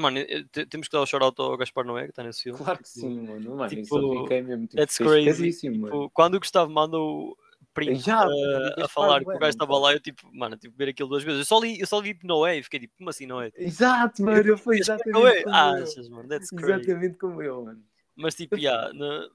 [0.00, 2.58] mano, eh, te- temos que dar o shout-out ao Gaspar Noé, que está nesse filme.
[2.58, 3.56] Claro que sim, mano.
[3.56, 5.50] Mano, Tipo, isso eu fiquei mesmo tipo, that's crazy.
[5.52, 7.36] Tipo, quando o Gustavo manda o
[7.72, 10.78] print Já, mano, a falar que o gajo estava lá, eu tipo, mano, tive que
[10.78, 11.40] ver aquilo duas vezes.
[11.40, 13.52] Eu só li, eu só li Noé e fiquei tipo, como assim Noé?
[13.54, 15.42] Exato, mano, eu fui Gaspar exatamente Noé?
[15.44, 15.82] como Ah, eu.
[15.84, 16.72] achas, mano, that's crazy.
[16.82, 17.82] Exatamente como eu, mano.
[18.16, 19.28] Mas tipo, yeah, na-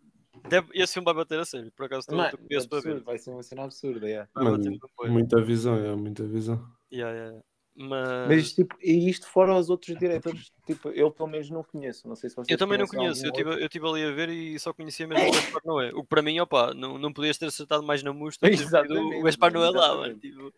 [0.50, 2.88] deve- esse filme vai bater a sério, por acaso estou curioso para ver.
[2.90, 4.30] absurdo, vai ser uma cena absurda, yeah.
[4.36, 4.60] Mano,
[5.08, 6.64] muita visão, é, muita visão.
[6.92, 7.44] Yeah, yeah.
[7.78, 12.08] Mas, Mas tipo, e isto fora os outros diretores, tipo, eu pelo menos não conheço.
[12.08, 14.30] Não sei se vocês eu também não conheço, eu estive eu tive ali a ver
[14.30, 15.92] e só conhecia mesmo o Gaspar Noé.
[15.94, 19.52] O que para mim, opa, não, não podias ter acertado mais na musta o Gaspar
[19.52, 20.18] Noé lá, mano.
[20.18, 20.54] Tipo,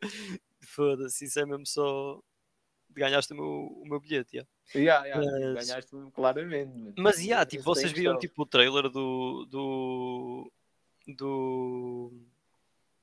[0.62, 2.21] foda-se, isso é mesmo só.
[2.91, 4.49] Ganhaste o meu, o meu bilhete, yeah.
[4.75, 6.77] Yeah, yeah, Mas- ganhaste claramente.
[6.77, 6.93] mano.
[6.97, 10.51] Mas, yeah, tipo, tem vocês viram tipo, o trailer do, do,
[11.08, 12.12] do,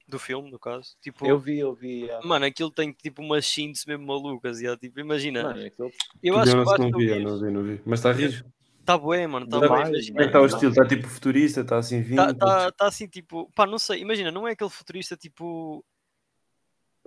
[0.06, 0.96] do filme, no caso?
[1.00, 2.02] Tipo, Eu vi, eu vi.
[2.02, 2.26] yeah.
[2.26, 5.90] mano, aquilo tem tipo umas síntese mesmo malucas, yeah, tipo, imagina, Mano, aquilo...
[6.22, 7.80] eu acho que não vi, não vi, não vi.
[7.86, 8.44] Mas está rijo.
[8.84, 10.72] tá bué, mano, tá bué, mais, Como é que está o estilo?
[10.72, 12.38] Está tipo futurista, está assim tá, vintage.
[12.38, 15.84] tá, tá assim, tipo, pá, não sei, imagina, não é aquele futurista tipo,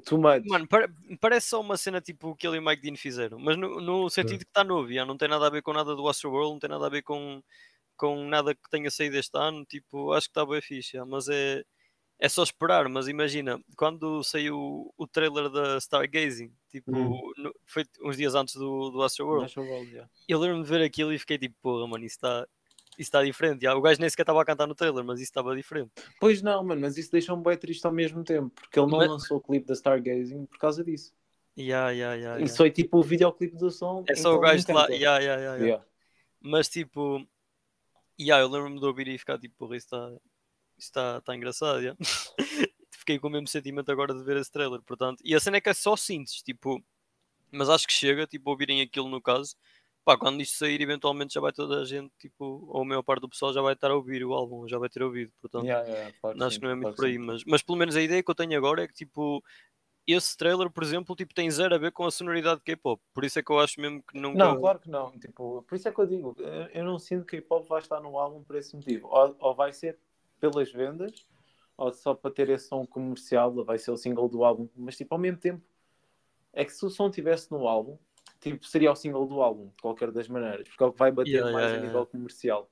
[0.05, 0.43] Too much.
[0.47, 3.57] mano, pare- parece só uma cena tipo que ele e o Mike Dean fizeram, mas
[3.57, 6.07] no, no sentido que está novo, yeah, não tem nada a ver com nada do
[6.07, 7.41] Astroworld, não tem nada a ver com,
[7.95, 11.63] com nada que tenha saído este ano, tipo, acho que está bem fixe, mas é,
[12.19, 17.32] é só esperar, mas imagina, quando saiu o trailer da Stargazing, tipo, Hum.
[17.38, 20.10] no- foi uns dias antes do, do Astroworld, World, yeah.
[20.27, 22.47] eu lembro-me de ver aquilo e fiquei tipo, porra, mano, isso está
[22.99, 23.62] isso está diferente.
[23.62, 23.75] já.
[23.75, 25.91] O gajo nem sequer estava a cantar no trailer, mas isso estava diferente.
[26.19, 29.08] Pois não, mano, mas isso deixa-me bem triste ao mesmo tempo, porque ele não Mas-
[29.10, 31.13] lançou o clipe da Stargazing por causa disso.
[31.56, 32.39] Ya, ya, ya, ya.
[32.39, 34.03] Isso foi tipo o videoclipe do som.
[34.10, 34.88] É só o gajo de lá.
[34.89, 35.56] Ya, ya, ya, ya.
[35.58, 35.86] Yeah.
[36.41, 37.23] Mas tipo,
[38.19, 40.12] ya, eu lembro-me de ouvir e ficar tipo, porra, isso está
[40.77, 41.81] isso tá, tá engraçado.
[41.81, 41.95] ya.
[42.91, 44.81] Fiquei com o mesmo sentimento agora de ver esse trailer.
[44.81, 46.83] Portanto, e a cena é que é só sintes, tipo,
[47.51, 49.55] mas acho que chega, tipo, ouvirem aquilo no caso.
[50.03, 53.21] Pá, quando isto sair, eventualmente já vai toda a gente, tipo, ou a maior parte
[53.21, 55.33] do pessoal já vai estar a ouvir o álbum, já vai ter ouvido.
[55.41, 56.13] Portanto, Yeah, yeah,
[56.45, 57.17] acho sim, que não é muito por aí, sim.
[57.19, 59.43] mas, mas pelo menos a ideia que eu tenho agora é que tipo
[60.07, 63.01] esse trailer, por exemplo, tipo, tem zero a ver com a sonoridade de K-pop.
[63.13, 64.37] Por isso é que eu acho mesmo que nunca.
[64.37, 65.11] Não, claro que não.
[65.19, 67.99] Tipo, por isso é que eu digo, eu- eu não sinto que K-pop vai estar
[67.99, 69.09] no álbum por esse motivo.
[69.09, 69.99] Ou, ou vai ser
[70.39, 71.26] pelas vendas,
[71.76, 74.67] ou só para ter esse som comercial, vai ser o single do álbum.
[74.76, 75.63] Mas tipo, ao mesmo tempo,
[76.54, 77.97] é que se o som estivesse no álbum,
[78.39, 81.12] tipo, seria o single do álbum, de qualquer das maneiras, porque é o que vai
[81.12, 81.88] bater Yeah, mais yeah, a yeah.
[81.88, 82.69] nível comercial.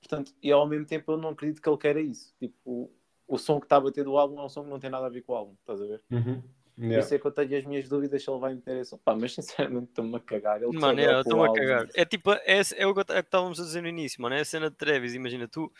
[0.00, 2.34] Portanto, e ao mesmo tempo eu não acredito que ele queira isso.
[2.38, 2.90] Tipo, o,
[3.26, 5.06] o som que está a bater do álbum é um som que não tem nada
[5.06, 6.02] a ver com o álbum, estás a ver?
[6.10, 6.42] Uhum.
[6.76, 7.04] Por Yeah.
[7.04, 8.98] isso é que eu tenho as minhas dúvidas se ele vai meter esse som.
[8.98, 10.60] Pá, mas sinceramente estou-me a cagar.
[10.62, 11.88] Ele Mano, é, estou-me a cagar.
[11.94, 14.20] É tipo, é, é o que eu- é o que estávamos a dizer no início,
[14.20, 14.34] mano.
[14.34, 15.14] É a cena de Travis.
[15.14, 15.72] Imagina, tu,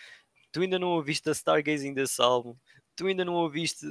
[0.55, 2.55] tu ainda não ouviste a Stargazing desse álbum,
[2.95, 3.85] tu ainda não ouviste,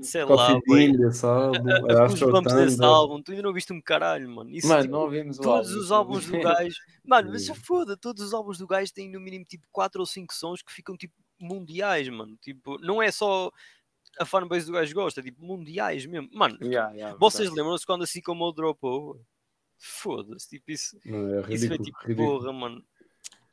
[0.00, 3.42] sei lá, Coffee bué, Bean desse álbum, a- a- os bumps desse álbum, tu ainda
[3.42, 4.48] não ouviste um caralho, mano.
[4.50, 5.80] Isso, Mano, tipo, não ouvimos todos álbum.
[5.82, 6.76] os álbuns do gajo.
[7.04, 10.32] Mano, mas foda, todos os álbuns do gajo têm no mínimo tipo 4 ou 5
[10.34, 12.36] sons que ficam tipo mundiais, mano.
[12.40, 13.52] Tipo, não é só
[14.18, 16.28] a fanbase do gajo gosta, é tipo mundiais mesmo.
[16.32, 19.20] Mano, Yeah, yeah, vocês lembram-se quando assim como o dropou?
[19.76, 22.38] Foda-se, tipo, isso, Não, é isso foi ridículo, tipo, ridículo.
[22.40, 22.84] porra, mano.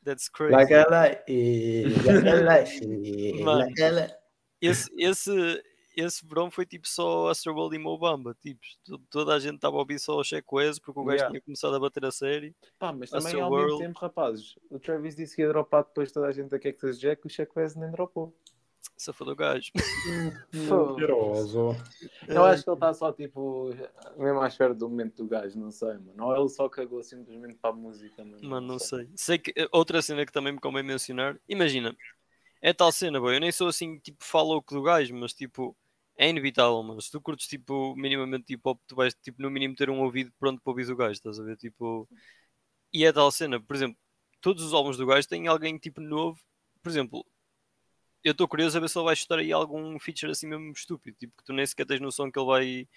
[0.06, 0.52] That's crazy.
[0.54, 1.18] Like a light,
[2.06, 2.80] like a light,
[3.44, 3.58] Mano.
[3.66, 4.14] like a light.
[4.62, 5.62] Esse, esse,
[5.96, 8.36] esse verão foi tipo só Astroworld e Mobamba.
[8.40, 11.30] Tipo, to- toda a gente estava a ouvir só o West porque o gajo Yeah.
[11.32, 12.54] tinha começado a bater a série.
[12.78, 13.72] Pá, mas também seu ao world.
[13.72, 17.00] mesmo tempo, rapazes, o Travis disse que ia dropar depois toda a gente a Cactus
[17.00, 18.32] Jack, o Shaq West nem dropou.
[18.94, 19.70] Essa foi do gajo.
[20.52, 21.76] Mentiroso.
[22.28, 23.70] Eu acho que ele está só tipo,
[24.16, 26.24] mesmo à espera do momento do gajo, não sei, mano.
[26.24, 28.48] Ou ele só cagou simplesmente para a música, mano.
[28.48, 29.08] Mano, não sei.
[29.14, 31.38] Sei que eh, outra cena que também me convém mencionar.
[31.48, 31.96] Imagina,
[32.62, 33.36] é tal cena, boy.
[33.36, 35.76] Eu nem sou assim, tipo, falo do gajo, mas tipo,
[36.16, 37.00] é inevitável, mano.
[37.00, 40.32] Se tu curtes, tipo, minimamente hip hop, tu vais, tipo, no mínimo ter um ouvido
[40.38, 41.56] pronto para ouvir o gajo, estás a ver?
[41.56, 42.08] Tipo,
[42.92, 43.98] e é tal cena, por exemplo,
[44.40, 46.40] todos os álbuns do gajo têm alguém, tipo, novo.
[46.82, 47.26] Por exemplo,
[48.24, 51.16] eu estou curioso a ver se ele vai chutar aí algum feature assim mesmo estúpido,
[51.18, 52.88] tipo, que tu nem sequer tens noção que ele vai,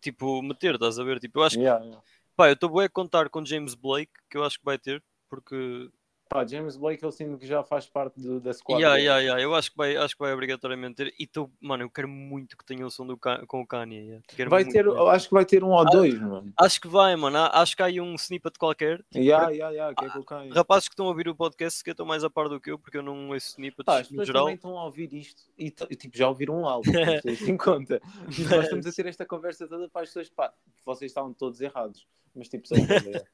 [0.00, 1.20] tipo, meter, estás a ver?
[1.20, 2.02] Tipo, eu acho que Yeah, yeah.
[2.36, 5.02] Pá, eu estou bem a contar com James Blake, que eu acho que vai ter,
[5.28, 5.90] porque
[6.28, 8.80] Pá, James Blake eu sinto que já faz parte do- da squad.
[8.82, 9.42] Yeah, yeah, yeah.
[9.42, 11.14] Eu acho que vai, acho que vai obrigatoriamente ter.
[11.18, 13.96] E tô, mano, eu quero muito que tenha o som do, com o Kanye.
[14.00, 14.24] yeah.
[14.28, 16.52] Quero Vai muito ter, acho que vai ter um ou dois, mano.
[16.60, 17.38] Acho que vai, mano.
[17.38, 18.98] Há- Acho que há aí um snippet qualquer.
[19.10, 20.52] Tipo, Yeah, yeah, yeah, que é que eu caio.
[20.52, 22.78] Rapazes que estão a ouvir o podcast que estão mais a par do que eu,
[22.78, 24.42] porque eu não ouço snippets Pá, no geral.
[24.44, 26.90] também estão a ouvir isto e, tipo, já ouviram um álbum,
[27.48, 28.00] em conta.
[28.38, 30.52] E nós estamos a ter esta conversa toda para as pessoas, pá,
[30.84, 32.06] vocês estavam todos errados.
[32.34, 32.76] Mas tipo, lá,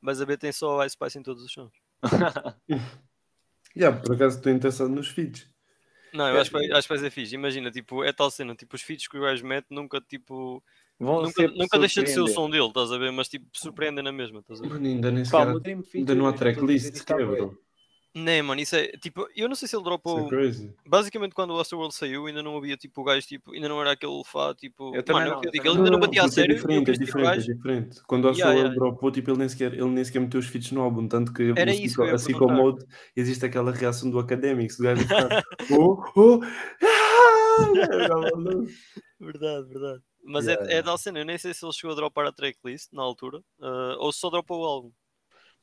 [0.00, 1.72] Mas a B tem só Ice Spice em todos os sons.
[3.76, 5.46] Yeah, por acaso estou interessado nos feeds.
[6.14, 6.40] Não, eu É.
[6.40, 7.34] acho que, vai, acho que vai ser fixe.
[7.34, 10.64] Imagina, tipo, é tal cena, tipo, os feats que o gajo mete nunca, tipo,
[10.98, 13.12] Vão nunca, nunca deixa de ser o som dele, estás a ver?
[13.12, 14.70] Mas, tipo, surpreendem na mesma, estás a ver?
[14.70, 15.46] Mano, ainda nem sequer.
[15.94, 17.62] Ainda não há tracklist, que é, bro?
[18.18, 20.30] Nem, mano, isso é, tipo, eu não sei se ele dropou...
[20.32, 20.72] é.
[20.88, 23.92] Basicamente, quando o World saiu, ainda não havia, tipo, o gajo, tipo, ainda não era
[23.92, 24.96] aquele fá, tipo...
[24.96, 26.34] Eu mano, é não, o eu digo, também ele ainda não Não, batia a porque
[26.40, 28.02] sério, É diferente, é o diferente, é diferente.
[28.06, 28.74] Quando o Yeah, yeah, yeah.
[28.74, 31.52] dropou, tipo, ele nem sequer, ele nem sequer meteu os feats no álbum, tanto que
[31.54, 32.62] Era o isso que eu Sicko- ia a Sicko perguntar.
[32.62, 35.44] Mode existe aquela reação do Academics, do gajo ficar,
[35.78, 36.40] oh, oh,
[36.82, 37.72] ah.
[39.20, 40.02] Verdade, verdade.
[40.24, 42.32] Mas Yeah, é, é tal cena, eu nem sei se ele chegou a dropar a
[42.32, 44.90] tracklist na altura, ah, ou se só dropou o álbum.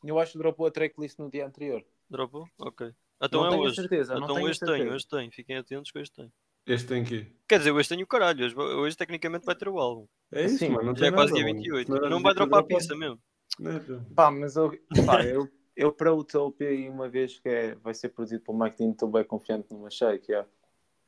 [0.04, 1.84] Eu acho que dropou a tracklist no dia anterior.
[2.14, 2.46] Dropou?
[2.60, 2.92] Ok.
[3.22, 3.76] Então Não é tenho hoje.
[3.76, 4.96] certeza, não então tenho hoje tem, certeza.
[4.96, 5.32] hoje tem.
[5.32, 6.32] Fiquem atentos que hoje tem.
[6.66, 8.46] Este tem que Quer dizer, hoje tenho o caralho.
[8.46, 10.06] Hoje, hoje tecnicamente vai ter o álbum.
[10.32, 10.88] É isso, Sim, mano.
[10.92, 11.64] Não Já é tem quase nada, dia mano.
[11.64, 11.92] 28.
[11.96, 13.20] era Não dia vai para dropar a pista mesmo.
[13.60, 13.82] Não é.
[14.16, 14.72] Pá, mas eu,
[15.06, 18.78] pá, eu, eu para o Utopia, uma vez que é, vai ser produzido pelo Mike
[18.78, 20.32] Dean, estou bem confiante numa shake.
[20.32, 20.50] Yeah.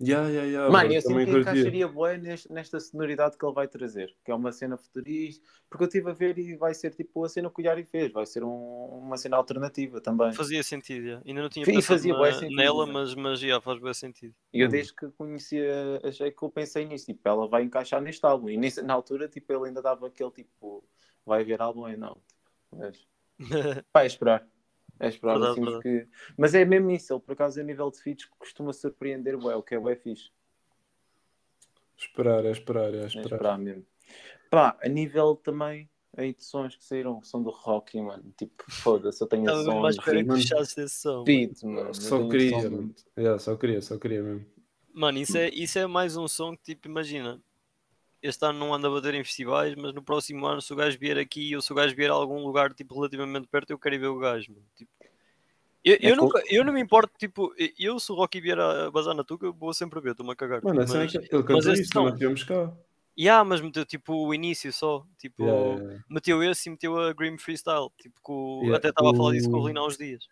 [0.02, 3.66] Yeah, yeah, yeah, Mano, eu sinto que encaixaria bué neste, nesta sonoridade que ele vai
[3.66, 7.24] trazer, que é uma cena futurista, porque eu estive a ver e vai ser tipo
[7.24, 10.34] a cena que o Yari fez, vai ser um- uma cena alternativa também.
[10.34, 11.22] Fazia sentido, já.
[11.26, 12.92] Ainda não tinha pensado fazia na- sentido, nela, né?
[12.92, 14.36] mas, mas já faz bem sentido.
[14.52, 14.72] E eu Hum.
[14.72, 18.50] desde que conhecia a eu pensei nisso, tipo, ela vai encaixar neste álbum.
[18.50, 20.84] E nesse- na altura, tipo, ele ainda dava aquele tipo,
[21.26, 22.18] vai haver álbum ou não.
[22.70, 23.08] Mas,
[23.94, 24.46] pá, é esperar.
[25.00, 26.08] É esperar, assim, porque...
[26.38, 29.76] Mas é mesmo isso, ele por acaso a nível de feats costuma surpreender, o que
[29.76, 30.30] é bué fixe.
[31.98, 33.26] Esperar, é esperar, é É esperar.
[33.26, 33.86] esperar mesmo.
[34.50, 38.24] Pá, a nível também aí de sons que saíram, som do rock, mano.
[38.38, 41.12] Tipo, foda-se, eu tenho mesmo à sons, espera que puxasse esse som.
[41.14, 41.26] mano.
[41.26, 41.88] beat, mano.
[41.90, 42.96] eu Só queria, som- mano.
[43.18, 44.46] Yeah, só queria, só queria mesmo.
[44.94, 47.42] Mano, isso é, isso é mais um som que, tipo, imagina.
[48.28, 50.98] Este ano não anda a bater em festivais, mas no próximo ano, se o gajo
[51.00, 53.96] vier aqui ou se o gajo vier a algum lugar, tipo, relativamente perto, eu quero
[53.96, 54.66] ir ver o gajo, mano.
[54.76, 54.92] Tipo,
[55.84, 58.90] eu, eu, É nunca, eu não me importo, tipo, eu se o Rocky vier a
[58.92, 60.62] bazar na tuga, eu vou sempre ver, estou-me a cagar.
[60.64, 62.74] Mano, a tipo, cena é mas, ele cantou isso, nós tivemos cá.
[63.18, 66.06] yeah, mas meteu tipo o início só, tipo, Yeah, yeah, yeah.
[66.10, 69.62] meteu esse e meteu a Grim Freestyle, tipo, até estava a falar disso com o
[69.64, 70.28] o- Lina há uns dias.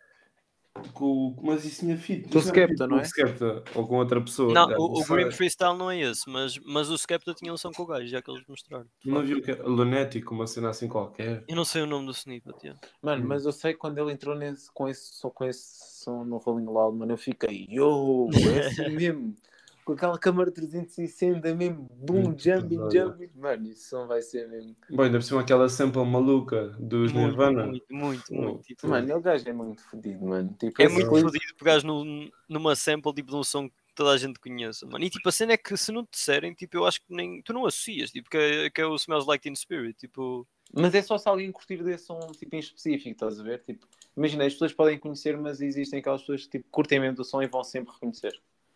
[0.92, 2.28] Com, mas isso tinha fit.
[2.30, 3.04] Com o Skepta, não com é?
[3.04, 4.52] o Skepta, ou com outra pessoa.
[4.54, 5.04] Não, já, o, o.
[5.06, 8.08] Grim Freestyle não é esse, mas, mas o Skepta tinha um som com o gajo,
[8.08, 8.88] já que eles mostraram.
[9.06, 11.44] Não viu que Lunético, uma cena assim qualquer.
[11.48, 12.80] Eu não sei o nome do snippet, yeah.
[13.02, 13.28] Mano, Hum.
[13.28, 16.38] mas eu sei que quando ele entrou nesse, com, esse, som- com esse som no
[16.38, 19.36] Rolling Loud, mano, eu fiquei, yo, é assim mesmo.
[19.86, 23.30] Com aquela câmara 360 mesmo, boom, jumping, jumping.
[23.36, 24.76] Mano, isso som vai ser mesmo.
[24.89, 27.67] Bom, ainda por cima aquela sample maluca dos Muito, Nirvana.
[27.67, 28.62] muito, muito, Oh, muito.
[28.63, 30.56] Tipo, Mano, o gajo é muito fodido, mano.
[30.58, 32.06] Tipo, é muito clipe- fodido pegares no,
[32.48, 35.04] numa sample tipo, de um som que toda a gente conheça, mano.
[35.04, 37.41] E tipo, a cena é que se não te disserem, tipo, eu acho que nem.
[37.41, 40.48] Tu não associas, tipo, que é, que é o Smells Like Teen Spirit, tipo.
[40.74, 43.62] Mas é só se alguém curtir desse som tipo, em específico, estás a ver?
[43.65, 47.24] Tipo, imagina, as pessoas podem conhecer, mas existem aquelas pessoas que tipo, curtem mesmo do
[47.26, 48.32] som e vão sempre reconhecer.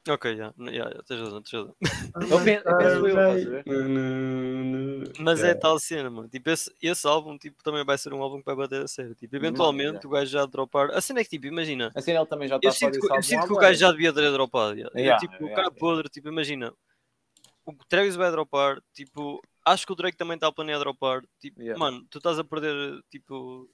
[0.09, 1.75] Ok, já, yeah, yeah, tens razão, tens razão.
[2.29, 3.63] Eu penso, eu penso eu, estás a ver?
[5.19, 6.27] Mas é tal cena, mano.
[6.29, 9.15] Tipo, esse, esse álbum tipo, também vai ser um álbum que vai bater a sério.
[9.15, 10.07] Tipo, eventualmente yeah.
[10.07, 10.91] o gajo já dropar.
[10.91, 11.91] A cena é que, tipo, imagina.
[11.95, 13.79] Assim ele também já está Eu a fazer sinto, que, eu sinto que o gajo
[13.79, 14.79] já devia ter dropado.
[14.79, 14.89] já.
[14.95, 15.75] Yeah, tipo, o cara yeah.
[15.77, 16.73] podre, tipo, imagina.
[17.65, 21.21] O Travis vai dropar, tipo, acho que o Drake também está a planear dropar.
[21.39, 21.77] Tipo, Yeah.
[21.77, 23.69] mano, tu estás a perder, tipo.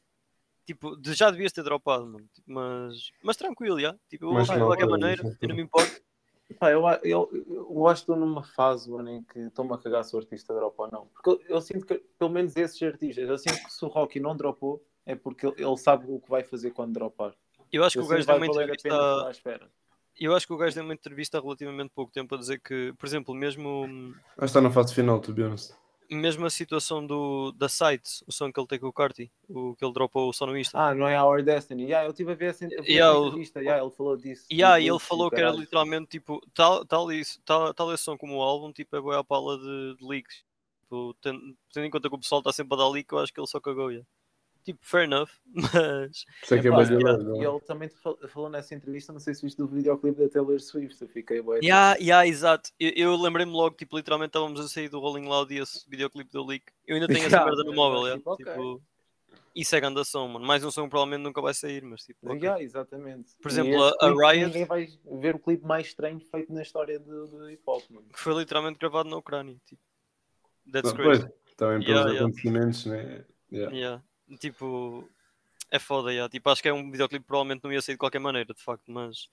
[0.65, 2.26] Tipo, já devias ter dropado, mano.
[2.34, 3.93] Tipo, mas, mas tranquilo, já.
[4.10, 5.56] Tipo, eu vou de não, qualquer maneira, eu não não.
[5.58, 6.02] me importo.
[6.54, 10.04] Pá, eu, eu, eu acho que estou numa fase mano, em que estou-me a cagar
[10.04, 11.08] se o artista dropa ou não.
[11.08, 14.20] Porque eu, eu sinto que, pelo menos esses artistas, eu sinto que se o Rocky
[14.20, 17.34] não dropou, é porque ele, ele sabe o que vai fazer quando dropar.
[17.72, 19.28] Eu acho que Eu o gajo deu uma entrevista.
[19.32, 19.72] espera.
[20.20, 22.94] Eu acho que o gajo deu uma entrevista há relativamente pouco tempo a dizer que,
[22.98, 23.86] por exemplo, mesmo.
[23.86, 25.74] Acho que está na fase final, to be honest.
[26.10, 29.76] Mesmo a situação do, da Sites, o som que ele tem com o Carti, o
[29.76, 30.78] que ele dropou só no Insta.
[30.78, 31.84] Ah, não é Our Destiny.
[31.84, 33.62] Yeah, eu estive a ver essa, Yeah, o- entrevista.
[33.62, 34.46] Yeah, ele falou disso.
[34.52, 38.04] Yeah, do e ele falou que era literalmente tipo, tal, tal, isso, tal, tal esse
[38.04, 40.44] som como o álbum, tipo, é boa a pala de, de leaks.
[40.82, 43.34] Tipo, tendo, tendo em conta que o pessoal está sempre a dar leak, eu acho
[43.34, 43.89] que ele só cagou.
[43.92, 44.08] Yeah.
[44.63, 48.73] Tipo, fair enough, mas Sei que é yeah, gelado, E ele também fal- falou nessa
[48.73, 51.60] entrevista, não sei se viste do videoclipe da Taylor Swift, eu fiquei bué.
[51.62, 52.69] Yeah, yeah, exato.
[52.80, 56.32] Eu, eu lembrei-me logo, tipo, literalmente estávamos a sair do Rolling Loud e esse videoclipe
[56.32, 56.63] do leak.
[56.88, 58.17] Eu ainda tenho essa Yeah, merda no móvel, yeah.
[58.17, 58.82] tipo, tipo,
[59.56, 60.45] isso é grande som, mano.
[60.45, 62.19] Mais um som provavelmente nunca vai sair, mas tipo.
[62.26, 62.41] ok.
[62.41, 63.36] Yeah, exatamente.
[63.41, 64.88] Por E exemplo, a- a Riot- Ninguém vai
[65.21, 68.08] ver o clipe mais estranho feito na história do, do hip hop, mano.
[68.13, 69.58] Que foi literalmente gravado na Ucrânia.
[69.65, 69.82] Tipo.
[70.71, 71.34] That's Não, pois, crazy.
[71.58, 72.21] também pelos Yeah, yeah.
[72.26, 73.26] acontecimentos, né?
[73.52, 73.76] Yeah.
[73.76, 74.04] Yeah.
[74.38, 75.10] Tipo,
[75.74, 76.30] é foda, yeah.
[76.30, 78.62] tipo, acho que é um videoclipe que provavelmente não ia sair de qualquer maneira, de
[78.62, 79.28] facto, mas,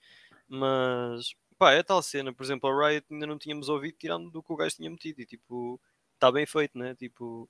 [0.49, 4.41] mas pá, é tal cena, por exemplo, a Riot ainda não tínhamos ouvido tirando do
[4.41, 5.79] que o gajo tinha metido e tipo,
[6.15, 6.95] está bem feito, né?
[6.95, 7.47] Tipo,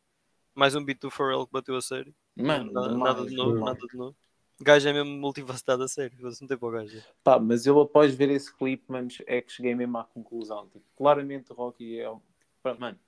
[0.53, 3.53] mais um beat do Pharrell que bateu a sério, Mano, nada, demais, nada de novo,
[3.53, 3.73] demais.
[3.73, 4.15] nada de novo.
[4.59, 7.01] O gajo é mesmo multifacetado a sério, não tem para o gajo.
[7.23, 10.67] Pá, mas eu após ver esse clipe, mano, é que cheguei mesmo à conclusão.
[10.67, 12.11] Tipo, claramente o Rocky é
[12.61, 12.99] pá, Mano,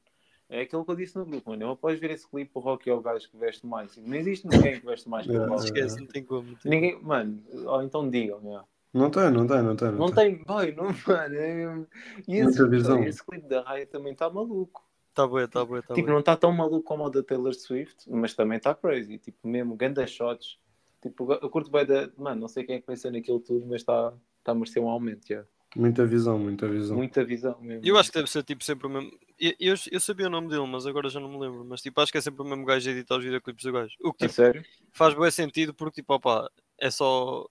[0.49, 1.63] é aquilo que eu disse no grupo, mano.
[1.63, 3.97] Eu após ver esse clipe, o Rocky é o gajo que veste mais.
[3.97, 5.55] Não existe ninguém que veste mais que o.
[5.55, 6.49] Esquece, não tem como.
[6.49, 8.65] não tem Ninguém, mano, ou então digam, yeah.
[8.93, 9.91] Não tem, não tem, não tem.
[9.91, 11.35] não tem, boy, não, mano.
[11.35, 11.85] É...
[12.27, 13.03] E esse, Muita visão.
[13.03, 14.87] esse clipe da Raya também está maluco.
[15.13, 18.09] Tá bom, tá bom, tá tipo, não está tão maluco como o da Taylor Swift,
[18.09, 19.17] mas também está crazy.
[19.17, 20.57] Tipo, mesmo, ganda shots.
[21.01, 22.09] Tipo, eu curto bem da.
[22.17, 24.89] Mano, não sei quem é que pensa naquilo tudo, mas está tá a merecer um
[24.89, 25.43] aumento, já.
[25.75, 26.95] Muita visão, muita visão.
[26.95, 27.85] Muita visão mesmo.
[27.85, 29.11] Eu acho que deve ser tipo sempre o mesmo.
[29.39, 31.65] Eu, eu, sabia o nome dele, mas agora já não me lembro.
[31.65, 33.95] Mas tipo, acho que é sempre o mesmo gajo a editar os videoclipes do gajo.
[34.01, 34.63] O que A tipo, sério?
[34.91, 37.47] faz bem sentido porque tipo, opá, é só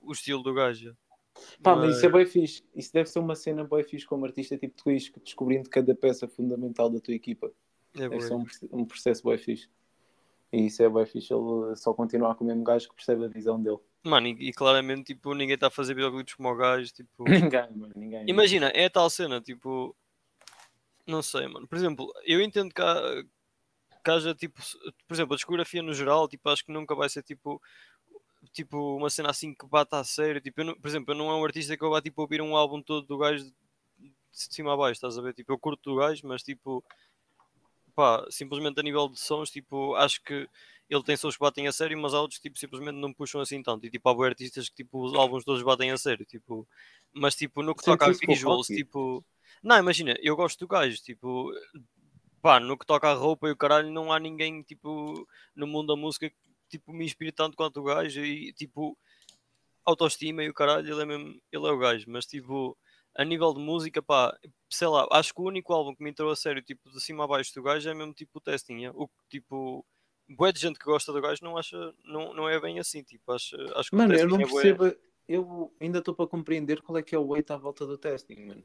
[0.00, 0.96] o estilo do gajo.
[1.62, 2.64] Pá, mas isso é bem fixe.
[2.74, 6.88] Isso deve ser uma cena bem fixe como artista, tipo tu descobrindo cada peça fundamental
[6.88, 7.52] da tua equipa.
[7.94, 8.26] É Deve bué.
[8.26, 9.68] ser um, um processo bem fixe.
[10.52, 11.32] E isso é bem fixe.
[11.32, 13.78] Ele só continuar com o mesmo gajo que percebe a visão dele.
[14.04, 16.92] Mano, e, e claramente tipo, ninguém está a fazer videoclipes como o gajo.
[16.92, 17.24] Tipo...
[17.28, 18.24] Ninguém, mano, ninguém.
[18.28, 19.94] Imagina, é a tal cena, tipo.
[21.06, 21.66] Não sei, mano.
[21.68, 23.22] Por exemplo, eu entendo que, há,
[24.04, 24.60] que haja tipo.
[25.08, 27.60] Por exemplo, a discografia no geral, tipo, acho que nunca vai ser tipo.
[28.52, 30.40] Tipo, uma cena assim que bata a sério.
[30.40, 32.56] Tipo, não- por exemplo, eu não é um artista que eu vá tipo ouvir um
[32.56, 33.52] álbum todo do gajo de
[34.32, 35.34] cima a baixo, estás a ver?
[35.34, 36.84] Tipo, eu curto do gajo, mas tipo.
[37.96, 40.48] Pá, simplesmente a nível de sons, tipo, acho que
[40.88, 43.62] ele tem sons que batem a sério, mas há outros tipo, simplesmente não puxam assim
[43.62, 43.86] tanto.
[43.86, 46.68] E tipo, há artistas que tipo, os álbuns todos batem a sério, tipo,
[47.12, 49.24] mas tipo, no que Sentes toca a visuals, tipo,
[49.62, 51.50] não, imagina, eu gosto do gajo, tipo,
[52.42, 55.88] pá, no que toca a roupa e o caralho, não há ninguém tipo no mundo
[55.88, 56.36] da música que
[56.68, 58.96] tipo, me inspire tanto quanto o gajo e tipo,
[59.84, 62.76] autoestima e o caralho, ele é mesmo, ele é o gajo, mas tipo,
[63.16, 64.36] a nível de música, pá,
[64.68, 67.24] sei lá, acho que o único álbum que me entrou a sério, tipo, de cima
[67.24, 68.90] a baixo do gajo é mesmo tipo o testing, é?
[68.90, 69.84] o que tipo.
[70.28, 73.30] Boa de gente que gosta do gajo não acha, não, não é bem assim, tipo,
[73.32, 74.92] acho, acho que Mano, eu não é percebo.
[75.28, 78.44] Eu ainda estou para compreender qual é que é o weight à volta do testing,
[78.44, 78.62] mano.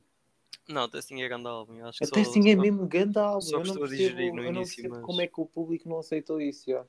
[0.67, 3.41] Não, o testing é grande álbum, eu acho que O testing é mesmo grande álbum.
[3.41, 6.41] só Eu não percebo, não início, percebo mas- como é que o público não aceitou
[6.41, 6.69] isso.
[6.69, 6.85] já.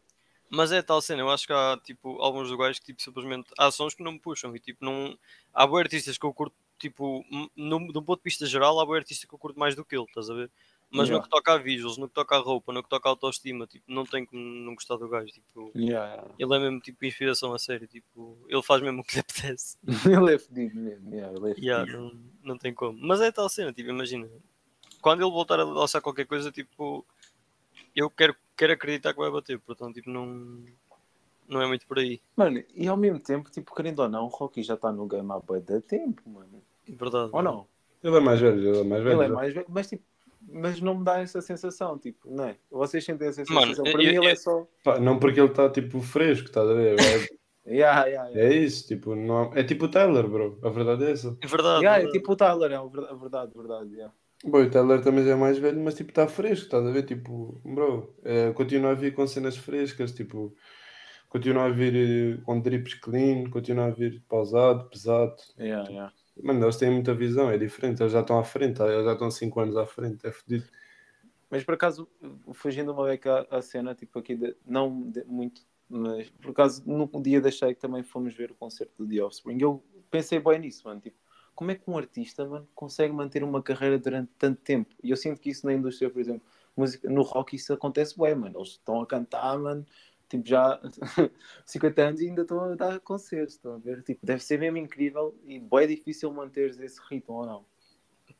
[0.51, 3.71] Mas é tal cena, eu acho que há tipo alguns gajo que tipo, simplesmente há
[3.71, 5.19] sons que não me puxam e tipo não.
[5.53, 7.25] Há boas artistas que eu curto, tipo,
[7.57, 9.85] no, de um ponto de vista geral, há boas artistas que eu curto mais do
[9.85, 10.51] que ele, estás a ver?
[10.95, 11.25] Mas no Yeah.
[11.25, 13.85] que toca a visuals, no que toca a roupa, no que toca a autoestima, tipo,
[13.91, 15.33] não tem como não gostar do gajo.
[15.33, 16.35] Tipo, Yeah, yeah.
[16.39, 19.79] ele é mesmo tipo inspiração a sério, tipo, ele faz mesmo o que lhe apetece.
[20.05, 21.15] ele é fedido mesmo.
[21.15, 21.87] Yeah, ele é fedido.
[21.99, 22.99] não, não tem como.
[23.01, 24.29] Mas é tal cena, tipo, imagina,
[25.01, 27.07] quando ele voltar a lançar qualquer coisa, tipo,
[27.97, 30.63] eu quero, quero acreditar que vai bater, portanto, tipo, não,
[31.49, 32.21] não é muito por aí.
[32.37, 35.31] Mano, e ao mesmo tempo, tipo, querendo ou não, o Rocky já está no game
[35.33, 36.63] há bué de tempo, mano.
[36.89, 37.31] Verdade.
[37.33, 37.67] Ou não?
[38.03, 39.17] Ele é mais velho, ele é mais velho.
[39.23, 40.03] Ele é mais velho, mas tipo,
[40.51, 42.57] mas não me dá essa sensação, tipo, não é?
[42.71, 43.85] Vocês sentem essa Mano, sensação?
[43.85, 44.67] Para eu- mim ele eu- é só.
[44.83, 46.97] Pá, não porque ele está tipo fresco, estás a ver?
[47.01, 48.55] É, Yeah, yeah, yeah.
[48.55, 50.59] é isso, tipo, não, é tipo o Tyler, bro.
[50.65, 51.39] A verdade é essa.
[51.41, 51.85] É verdade.
[51.85, 54.13] Yeah, é tipo o Tyler, é a verdade, verdade, yeah.
[54.45, 57.05] Bom, o Tyler também já é mais velho, mas tipo, está fresco, estás a ver?
[57.05, 60.53] Tipo, bro, é, continua a vir com cenas frescas, tipo,
[61.29, 65.37] continua a vir eh, com drips clean, continua a vir pausado, pesado.
[65.57, 66.13] Yeah, yeah.
[66.41, 69.31] Mano, eles têm muita visão, é diferente, eles já estão à frente, eles já estão
[69.31, 70.65] 5 anos à frente, é fodido.
[71.51, 72.09] Mas por acaso,
[72.55, 77.07] fugindo uma beca à cena, tipo aqui, de- não de- muito, mas por acaso, no
[77.23, 79.59] dia da Shake também fomos ver o concerto do The Offspring.
[79.61, 81.01] Eu pensei bem nisso, mano.
[81.01, 81.17] Tipo,
[81.55, 84.95] como é que um artista, mano, consegue manter uma carreira durante tanto tempo?
[85.03, 86.43] E eu sinto que isso na indústria, por exemplo,
[86.75, 88.59] música, no rock, isso acontece bem, mano.
[88.59, 89.85] Eles estão a cantar, mano,
[90.33, 90.81] tipo, já
[91.67, 94.03] 50 anos e ainda estão a dar concertos, estão a ver?
[94.03, 97.65] Tipo, deve ser mesmo incrível e bem difícil manteres esse ritmo ou não.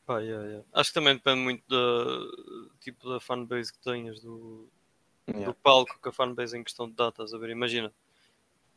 [0.05, 0.65] Pá, yeah, yeah.
[0.73, 4.67] Acho que também depende muito da, tipo, da fanbase que tenhas, do,
[5.27, 5.55] do Yeah.
[5.63, 7.49] palco que a fanbase em questão de estás a ver?
[7.49, 7.93] Imagina.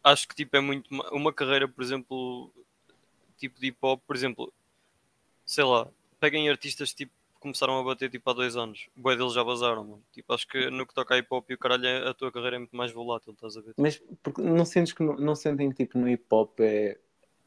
[0.05, 0.93] Acho que tipo, é muito.
[0.95, 2.53] ma- Uma carreira, por exemplo,
[3.37, 4.53] tipo de hip hop, por exemplo,
[5.45, 5.89] sei lá,
[6.21, 7.13] peguem artistas tipo
[7.47, 10.03] começaram a bater tipo há dois anos, o deles já vazaram, mano.
[10.13, 12.57] Tipo, acho que no que toca a hip hop e o caralho, a tua carreira
[12.57, 13.75] é muito mais volátil, estás a ver?
[13.77, 16.99] Mas porque não sentes que não, não sentem que tipo no hip hop é,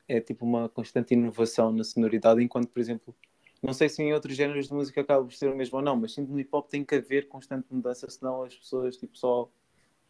[0.07, 3.15] é tipo uma constante inovação na sonoridade, enquanto por exemplo,
[3.61, 5.95] não sei se em outros géneros de música acaba por ser o mesmo ou não,
[5.95, 9.17] mas sinto que no hip hop tem que haver constante mudança, senão as pessoas tipo
[9.17, 9.49] só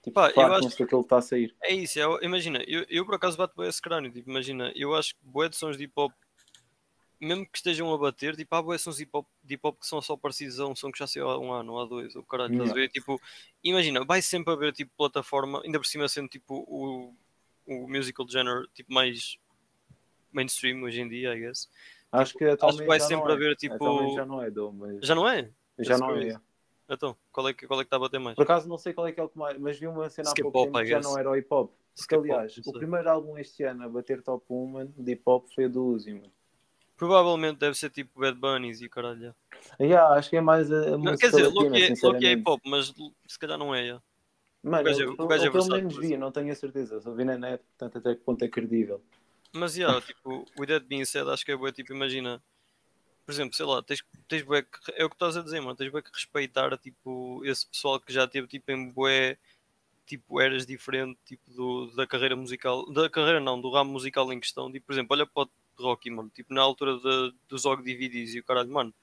[0.01, 1.53] Tipo, Pá, eu acho- que está a sair.
[1.61, 4.95] É isso, é- imagina, eu, eu por acaso bato bem esse crânio, tipo, imagina, eu
[4.95, 6.13] acho que bué de sons de hip hop,
[7.19, 9.77] mesmo que estejam a bater, tipo, há de sons de hip hop, de hip -hop
[9.77, 12.15] que são só parecidos a um som que já saiu há um ano, há dois,
[12.15, 12.89] ou caralho, estás a ver?
[12.89, 13.19] Tipo,
[13.63, 17.13] imagina, vai sempre haver tipo plataforma, ainda por cima sendo tipo o,
[17.67, 19.37] o musical genre tipo mais
[20.31, 21.69] mainstream hoje em dia, I guess.
[22.11, 23.35] Acho que atualmente vai já sempre é.
[23.35, 25.51] haver, tipo- já não é, Dom, mas Já não é?
[25.77, 26.39] já não é.
[26.89, 28.35] Então, qual é que qual é que está a bater mais?
[28.35, 30.31] Por acaso não sei qual é que é o que mais, mas vi uma cena
[30.31, 31.71] há pouco tempo que já não era o hip hop.
[31.95, 35.47] Porque aliás, o primeiro álbum este ano a bater top 1 mano, de hip hop
[35.53, 36.31] foi o do Uzi, mano.
[36.99, 39.33] Provavelmente deve ser tipo Bad Bunnies e caralho.
[39.79, 42.61] Yeah, acho que é mais a, Não, quer dizer, Loki é, Loki é hip hop,
[42.65, 42.93] mas
[43.25, 43.87] se calhar não é.
[43.87, 44.01] já.
[44.61, 46.17] Mano, O é- eu- é eu pelo menos vi, assim.
[46.17, 46.99] não tenho a certeza.
[46.99, 49.01] Só vi na net, portanto até que ponto é credível.
[49.53, 52.41] Mas yeah, tipo, o Dead Being Said acho que é bué, tipo, imagina,
[53.25, 55.75] por exemplo, sei lá, tens, tens bué que, é o que estás a dizer, mano,
[55.75, 59.37] tens bué que respeitar, tipo, esse pessoal que já teve, tipo, em bué,
[60.05, 64.39] tipo, eras diferente, tipo, do, da carreira musical, da carreira não, do ramo musical em
[64.39, 67.81] questão, tipo, por exemplo, olha para o Rocky, mano, tipo, na altura de, dos Og
[67.83, 68.93] DVDs e o caralho, mano,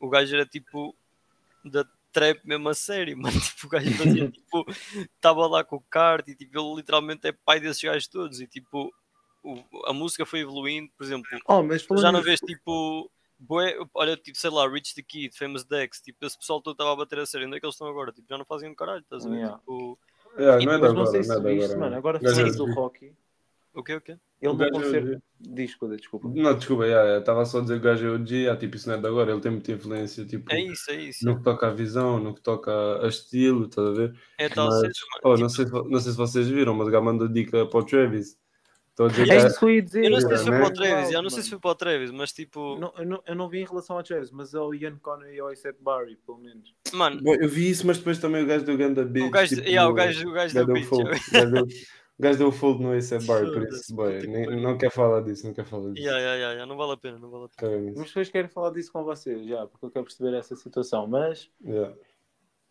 [0.00, 0.94] o gajo era, tipo,
[1.64, 4.64] da trap mesmo a sério, mano, tipo, o gajo fazia, tipo,
[5.14, 8.46] estava lá com o kart e, tipo, ele literalmente é pai desses gajos todos e,
[8.46, 8.92] tipo,
[9.42, 14.36] o- a música foi evoluindo, por exemplo, Oh, já não vês tipo, bué, olha, tipo,
[14.38, 17.26] sei lá, Rich the Kid, Famous Dex, tipo, esse pessoal todo estava a bater a
[17.26, 18.12] sério, onde é que eles estão agora?
[18.12, 19.36] Tipo, já não fazem um caralho, estás a ver?
[19.36, 19.58] Yeah.
[19.58, 19.98] Tipo,
[20.38, 21.80] Yeah, não é de Mas não agora, sei se não é de viste, agora.
[21.80, 21.96] mano.
[21.96, 23.12] Agora é- do Rocky,
[23.74, 24.16] o quê, o quê?
[24.40, 25.18] ele o no gajo é.
[25.40, 26.28] Diz, desculpa.
[26.34, 26.84] Não, desculpa,
[27.18, 29.06] estava só a dizer que o gajo é OG, ah, tipo, isso não é de
[29.06, 31.24] agora, ele tem muita influência, tipo, É isso, é isso.
[31.24, 32.70] no que toca a visão, no que toca
[33.04, 34.14] a estilo, estás a ver?
[34.38, 34.92] É tal Mas, cena,
[35.24, 35.40] oh, mano.
[35.40, 37.84] não, Tipo, sei, não sei se vocês viram, mas o gajo mandou dica para o
[37.84, 38.38] Travis.
[38.90, 40.04] Estou a dizer É é- isso que eu ia dizer.
[40.04, 41.74] eu não sei se foi para o Travis, eu não sei se foi para o
[41.74, 44.74] Travis, mas tipo, Não, eu, não, eu não vi em relação ao Travis, mas ao
[44.74, 46.74] Ian Connor e ao A$AP Barry, pelo menos.
[46.92, 49.26] mano, Bom, eu vi isso, mas depois também o gajo deu ganda beat.
[49.26, 50.88] o gajo, tipo, yeah, o gajo, o gajo gajo beat.
[52.20, 55.46] O gajo deu- fold no ASAP Bar, por isso, boy, nem- não quer falar disso,
[55.46, 56.02] não quer falar disso.
[56.06, 57.78] Yeah, yeah, yeah, yeah, não vale a pena, não vale a pena.
[57.78, 57.98] Nisso.
[57.98, 61.06] Mas depois quero falar disso com vocês, já, porque eu quero perceber essa situação.
[61.06, 61.96] Mas, Yeah.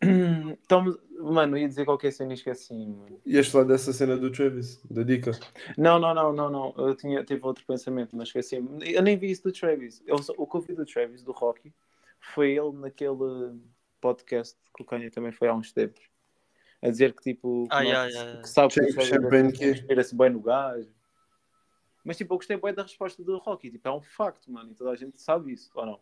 [0.02, 3.20] então, mano, ia dizer qualquer cena e esqueci, mano.
[3.26, 5.32] Ias falar dessa cena do Travis, da dica.
[5.76, 6.74] Não, não, não, não, não.
[6.78, 8.56] Eu tinha, tive outro pensamento, mas esqueci.
[8.82, 10.02] Eu nem vi isso do Travis.
[10.06, 11.72] Eu só- o que eu vi do Travis, do Rocky,
[12.20, 13.58] foi ele naquele
[14.00, 16.08] podcast que o Kanye também foi há uns tempos.
[16.82, 17.66] A dizer que tipo.
[17.70, 18.42] Ah, que não- yeah, yeah.
[18.42, 18.80] que sabe que
[19.70, 20.88] inspira-se bem no gajo.
[22.02, 23.70] Mas tipo, eu gostei bem da resposta do Rocky.
[23.70, 24.70] Tipo, é um facto, mano.
[24.70, 26.00] E toda a gente sabe isso, ou não?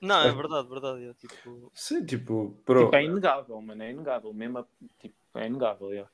[0.00, 1.04] Não, é verdade, verdade.
[1.04, 3.82] é, tipo, Sim, tipo, bro, Tipo, é inegável, mano.
[3.82, 4.32] É inegável.
[4.34, 4.66] Mesmo, a-
[4.98, 6.10] tipo, é inegável, yeah.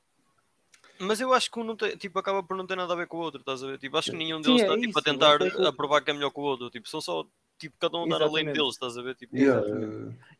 [0.99, 3.07] Mas eu acho que um não tem, tipo, acaba por não ter nada a ver
[3.07, 3.79] com o outro, estás a ver?
[3.79, 5.67] Tipo, acho que nenhum Sim, deles é está tipo, a isso, tentar mas é que-
[5.67, 6.69] a provar que é melhor que o outro.
[6.71, 7.27] Tipo, são só
[7.59, 9.15] tipo, cada um andar além deles, estás a ver?
[9.15, 9.63] Tipo, yeah.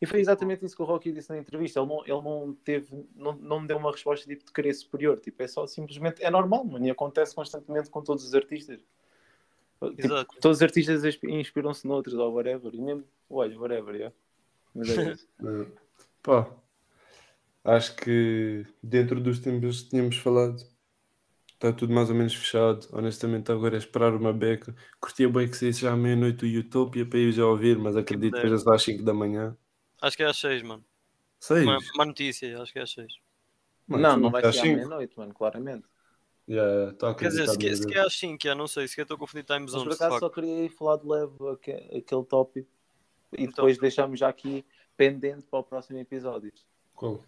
[0.01, 1.79] E foi exatamente isso que o Rocky disse na entrevista.
[1.79, 5.19] Ele não, ele não teve, não, não me deu uma resposta tipo, de querer superior.
[5.19, 6.85] Tipo, é só simplesmente, é normal, mano.
[6.85, 8.79] E acontece constantemente com todos os artistas.
[9.79, 10.35] Tipo, Exato.
[10.41, 12.73] todos os artistas insp- inspiram-se noutros ou whatever.
[12.73, 14.15] E mesmo, olha, whatever, yeah.
[14.73, 15.27] Mas é isso.
[15.43, 15.65] É.
[16.23, 16.49] Pá,
[17.63, 20.63] acho que dentro dos tempos que tínhamos falado,
[21.57, 22.87] está tudo mais ou menos fechado.
[22.93, 24.75] Honestamente, agora é esperar uma beca.
[24.99, 28.35] Curtia bem que saísse já à meia-noite o Utopia para eu já ouvir, mas acredito
[28.35, 28.49] que dera.
[28.49, 29.57] seja só às 5 da manhã.
[30.01, 30.85] acho que é às 6, mano.
[31.39, 31.63] Seis?
[31.63, 33.13] Uma, uma notícia, acho que é às 6.
[33.87, 34.75] Mano, não, não vai às ser à cinco?
[34.77, 35.85] meia-noite, mano, claramente.
[36.49, 38.95] Yeah, tá Quer dizer, se que, se que é às 5, já não sei, se
[38.95, 41.71] que estou a confundir time Mas por acaso só queria ir falar de leve aque-
[41.97, 42.69] aquele tópico
[43.33, 43.47] e Então.
[43.53, 46.51] depois deixamos já aqui pendente para o próximo episódio.
[46.93, 47.23] Qual?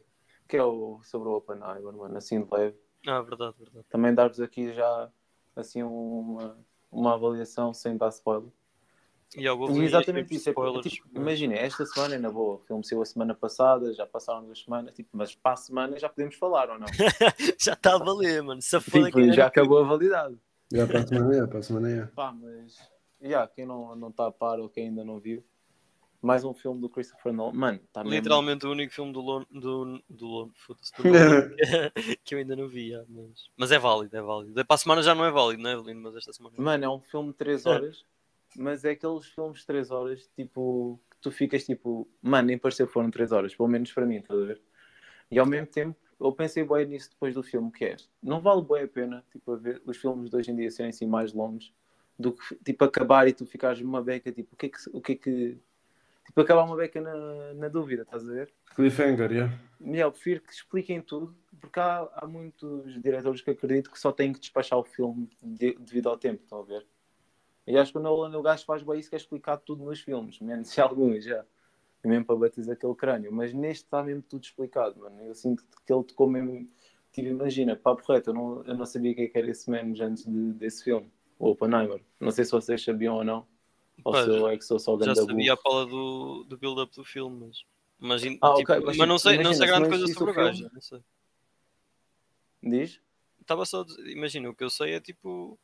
[0.48, 2.78] Que é o sobre o Oppenheimer, mano, assim de leve.
[3.08, 3.86] Ah, verdade, verdade.
[3.90, 5.10] também dar-vos aqui já
[5.56, 6.58] assim uma,
[6.92, 8.52] uma avaliação sem dar spoiler.
[9.36, 9.46] E
[9.84, 10.50] exatamente isso.
[10.50, 12.56] É, tipo, mas- imagina, esta semana é na boa.
[12.56, 16.00] O filme saiu a semana passada, já passaram duas semanas, tipo, mas para a semana
[16.00, 16.88] já podemos falar ou não?
[17.60, 18.62] já está a valer, mano.
[18.62, 20.36] Se a foda tipo, já acabou a validade.
[20.72, 22.06] Já para a semana, é, para a semana é.
[22.08, 22.76] Pá, mas
[23.22, 25.44] já, quem não está não tá a par ou quem ainda não viu,
[26.22, 27.54] mais um filme do Christopher Nolan.
[27.54, 28.10] Mano, mesmo.
[28.10, 31.04] Literalmente o único filme do Lon, do, do Lon, do
[32.24, 34.66] que eu ainda não vi, já, mas, mas é válido, é válido.
[34.66, 36.02] Para a semana já não é válido, não é, Evelino?
[36.02, 36.56] Mas esta semana.
[36.58, 37.70] Mano, é um filme de 3 É.
[37.70, 38.06] horas,
[38.58, 42.86] mas é aqueles filmes de 3 horas, tipo, que tu ficas tipo, mano, nem pareceu
[42.88, 44.62] que foram 3 horas, pelo menos para mim, estás a ver?
[45.32, 48.62] E ao mesmo tempo, eu pensei bem nisso depois do filme, que é, não vale
[48.64, 51.34] bem a pena, tipo, a ver os filmes de hoje em dia serem assim mais
[51.34, 51.74] longos,
[52.18, 55.02] do que, tipo, acabar e tu ficares numa beca, tipo, o que é que, o
[55.02, 55.58] que, é que
[56.30, 58.54] tipo, acabar uma beca na, na dúvida, estás a ver?
[58.76, 59.54] Cliffhanger, yeah.
[59.82, 64.12] E eu prefiro que expliquem tudo, porque há, há muitos diretores que acredito que só
[64.12, 66.86] têm que despachar o filme de- devido ao tempo, estão a ver?
[67.66, 70.02] E acho que o Nolan, o gajo faz bem isso, que é explicar tudo nos
[70.02, 71.46] filmes, menos em alguns já.
[72.04, 73.32] E mesmo para bater aquele crânio.
[73.32, 75.22] Mas neste está mesmo tudo explicado, mano.
[75.22, 76.68] Eu sinto que ele tocou mesmo
[77.12, 80.26] tipo, imagina, papo reto, eu não, eu não sabia quem é era esse menos antes
[80.26, 82.02] de- desse filme, o Oppenheimer.
[82.20, 83.46] Não sei se vocês sabiam ou não.
[84.04, 84.24] Pá,
[85.06, 87.64] Já sabia a pala do, do build-up do filme, mas.
[88.02, 90.14] Mas, Ah, tipo, ok, mas, mas, não sei, não imagina, sei se grande não coisa
[90.14, 90.70] sobre o gajo.
[90.74, 91.00] Não sei.
[92.64, 93.02] Diz?
[93.42, 95.58] Estava só imagina, o que eu sei é tipo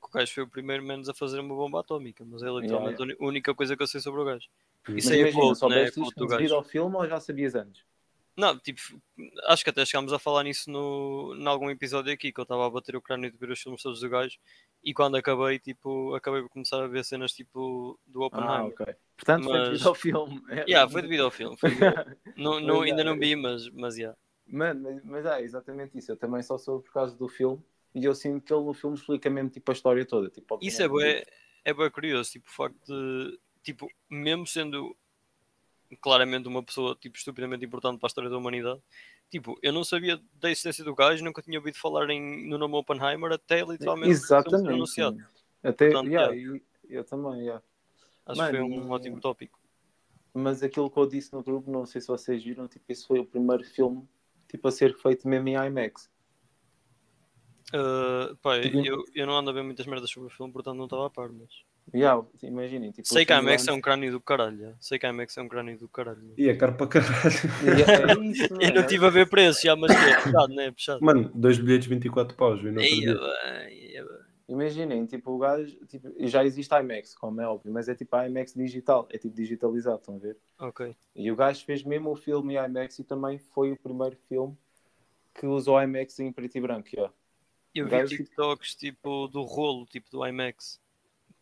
[0.00, 3.00] que o gajo foi o primeiro menos a fazer uma bomba atómica, mas é literalmente
[3.00, 4.48] a uni- a única coisa que eu sei sobre o gajo.
[4.88, 5.82] Mas Isso Mas aí é quote, né?
[5.84, 6.54] É quote do gajo.
[6.54, 7.84] ao filme ou já sabias antes?
[8.36, 8.80] Não, tipo,
[9.44, 12.66] acho que até chegámos a falar nisso no, em algum episódio aqui, que eu estava
[12.66, 14.38] a bater o crânio de ver os filmes todos do gajo,
[14.82, 18.66] e quando acabei, tipo, acabei por começar a ver cenas tipo do Ah, Oppenheimer.
[18.72, 18.94] ok.
[19.16, 20.42] Portanto, foi Mas- devido ao filme.
[20.50, 20.64] É.
[20.68, 21.56] Yeah, foi devido ao filme.
[21.58, 21.70] Foi
[22.36, 24.16] não, não, ainda não yeah, vi, mas, mas yeah.
[24.46, 26.10] Mano, mas, mas é exatamente isso.
[26.10, 27.62] Eu também só soube por causa do filme
[27.94, 30.30] e eu sinto que ele no filme explica mesmo tipo, a história toda.
[30.30, 31.22] Tipo, Isso é bem,
[31.64, 34.96] é bem curioso, tipo, o facto de, tipo, mesmo sendo
[36.00, 38.80] claramente uma pessoa, tipo, estupidamente importante para a história da humanidade,
[39.30, 42.74] tipo, eu não sabia da existência do gajo, nunca tinha ouvido falar em, no nome
[42.74, 44.68] Oppenheimer até literalmente Exatamente.
[44.68, 45.18] anunciado.
[45.62, 46.58] Até, Portanto, yeah, yeah.
[46.58, 47.62] e- eu também, yeah.
[48.26, 49.58] Acho que foi um ótimo tópico.
[50.34, 53.18] Mas aquilo que eu disse no grupo, não sei se vocês viram, tipo, esse foi
[53.18, 54.08] o primeiro filme
[54.50, 56.10] tipo, a ser feito mesmo em IMAX.
[57.72, 60.84] Uh, pá, eu, eu não ando a ver muitas merdas sobre o filme, portanto não
[60.84, 61.50] estava a par, mas...
[61.94, 62.92] Yeah, imaginem.
[62.92, 65.42] Tipo, Sei que a IMAX é um crânio do caralho, sei que a IMAX é
[65.42, 66.34] um crânio do caralho.
[66.38, 67.34] E é caro para caralho.
[67.64, 70.70] Yeah, é isso, Eu não estive a ver preços, já, mas é puxado, não é?
[70.70, 71.04] Puxado.
[71.04, 73.16] Mano, dois bilhetes 24 paus, ei, bem.
[74.48, 78.52] Imaginem, tipo, o gajo, tipo, já existe IMAX, como é óbvio, mas é tipo IMAX
[78.54, 80.36] digital, é tipo digitalizado, estão a ver?
[80.58, 80.96] Ok.
[81.14, 84.56] E o gajo fez mesmo o filme IMAX e também foi o primeiro filme
[85.32, 87.14] que usou IMAX em preto e branco, yeah.
[87.72, 90.80] Eu vi Gajo- TikToks tipo do rolo, tipo do IMAX,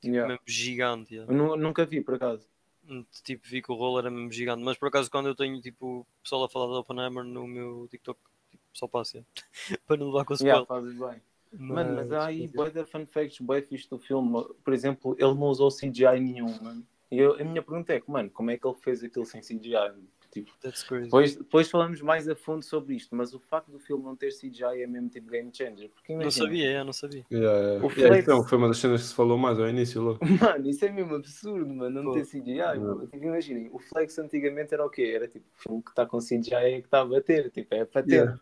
[0.05, 0.29] Yeah.
[0.29, 1.17] mesmo gigante.
[1.17, 1.23] já.
[1.23, 2.47] Eu nu- nunca vi, por acaso.
[2.89, 5.61] Hum, Tipo, vi que o rolo era mesmo gigante, mas por acaso quando eu tenho
[5.61, 8.19] tipo pessoal a falar do Oppenheimer no meu TikTok,
[8.51, 9.25] tipo, só passa
[9.87, 11.21] para não levar com o Yeah, fazes bem.
[11.53, 14.45] Mano, mas há aí de fun facts, bué fixe do filme.
[14.63, 16.87] Por exemplo, ele não usou CGI nenhum, mano.
[17.11, 19.95] E eu- a minha pergunta é, mano, como é que ele fez aquilo sem CGI?
[20.31, 21.05] Tipo, That's crazy.
[21.05, 24.31] depois, depois falamos mais a fundo sobre isto, mas o facto do filme não ter
[24.31, 25.89] CGI é mesmo tipo game changer.
[25.91, 27.25] Porque Não imagina, sabia, eu não sabia.
[27.33, 27.87] Yeah, yeah.
[27.87, 30.19] O Yeah, flex- então, foi uma das cenas que se falou mais ao início logo.
[30.59, 32.13] Mano, isso é mesmo absurdo, mano, não Pô.
[32.13, 32.59] ter CGI.
[32.79, 33.07] Mano.
[33.07, 35.13] Tipo, imaginem, o Flex antigamente era o quê?
[35.15, 37.85] Era tipo, o filme que está com CGI é que está a bater, tipo, é
[37.85, 38.39] para ter, Yeah.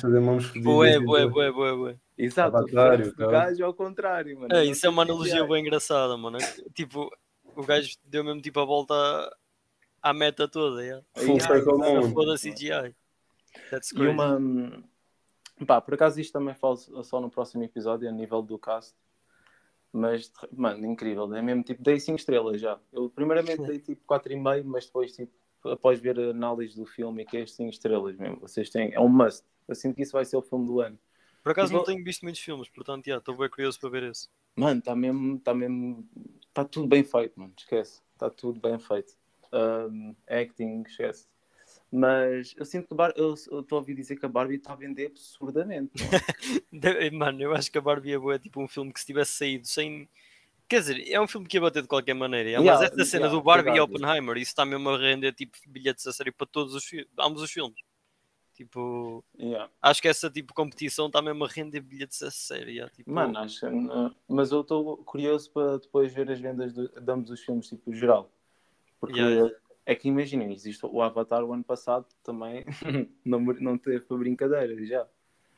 [0.00, 1.96] fazer mãos e- bué, bué, bué, bué.
[2.16, 3.30] Exato, o Flex do cara.
[3.30, 4.54] gajo é ao contrário, mano.
[4.54, 6.38] É, não isso é uma analogia bem engraçada, mano.
[6.74, 7.10] Tipo,
[7.54, 8.94] o gajo deu mesmo tipo a volta
[10.02, 10.82] à meta toda.
[10.82, 11.04] Yeah.
[11.16, 12.12] Full circle moment.
[12.12, 12.94] Foda CGI.
[13.70, 14.38] That's E uma.
[15.66, 18.94] Pá, por acaso isto também falo só no próximo episódio, a nível do cast.
[19.92, 21.32] Mas, mano, incrível.
[21.34, 22.78] É mesmo tipo, dei 5 estrelas já.
[22.92, 25.32] Eu primeiramente dei tipo 4,5, mas depois, tipo,
[25.64, 28.40] após ver a análise do filme, que é 5 estrelas mesmo.
[28.40, 28.92] Vocês têm.
[28.92, 29.44] É um must.
[29.66, 30.98] Eu sinto que isso vai ser o filme do ano.
[31.42, 34.28] Por acaso não tenho visto muitos filmes, portanto, yeah, estou bem curioso para ver esse.
[34.56, 35.36] Mano, está mesmo.
[35.36, 36.06] Está mesmo.
[36.48, 37.54] Está tudo bem feito, mano.
[37.56, 38.02] Esquece.
[38.12, 39.14] Está tudo bem feito.
[39.56, 41.26] Um, acting, esquece.
[41.90, 43.12] Mas eu sinto que Bar...
[43.16, 45.92] eu estou a ouvir dizer que a Barbie está a vender absurdamente.
[46.02, 46.10] mano.
[46.72, 49.06] De- Mano, eu acho que a Barbie é boa, é tipo um filme que se
[49.06, 50.08] tivesse saído sem.
[50.68, 52.48] Quer dizer, é um filme que ia bater de qualquer maneira.
[52.50, 53.80] yeah, Yeah, mas essa cena yeah, do Barbie e.
[53.80, 57.40] Oppenheimer, isso está mesmo a render tipo bilhetes a sério para todos os filmes, ambos
[57.40, 57.78] os filmes.
[58.52, 59.70] Tipo, Yeah.
[59.82, 62.90] acho que essa tipo competição está mesmo a render bilhetes a sério.
[62.90, 67.12] tipo, Mano, acho, uh, mas eu estou curioso para depois ver as vendas de, de
[67.12, 68.32] ambos os filmes, tipo, geral.
[69.06, 69.54] Porque Yeah.
[69.84, 72.64] é que imaginem, existe o Avatar o ano passado também
[73.24, 75.06] não, não teve para brincadeira já.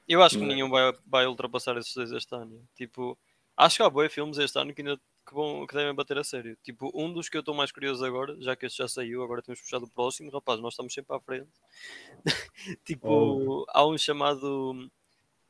[0.07, 0.55] Eu acho que Não é?
[0.55, 2.67] nenhum vai, vai ultrapassar esses dois este ano.
[2.75, 3.19] Tipo,
[3.57, 6.25] acho que há boi filmes este ano que ainda que, vão, que devem bater a
[6.25, 6.57] sério.
[6.63, 9.43] Tipo, um dos que eu estou mais curioso agora, já que este já saiu, agora
[9.43, 11.51] temos puxado o próximo, rapaz, nós estamos sempre à frente.
[12.85, 13.67] tipo, Óbvio.
[13.69, 14.91] há um chamado.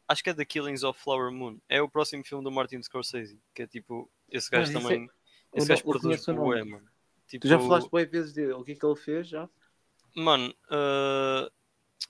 [0.08, 1.58] Acho que é The Killings of Flower Moon.
[1.68, 3.38] É o próximo filme do Martin Scorsese.
[3.54, 5.04] Que é tipo, esse gajo Mas também.
[5.04, 6.88] eu Esse gajo produz bué, mano.
[7.28, 9.48] Tipo, Tu já falaste bem vezes dele, o que é que ele fez já?
[10.16, 11.50] Mano, ah,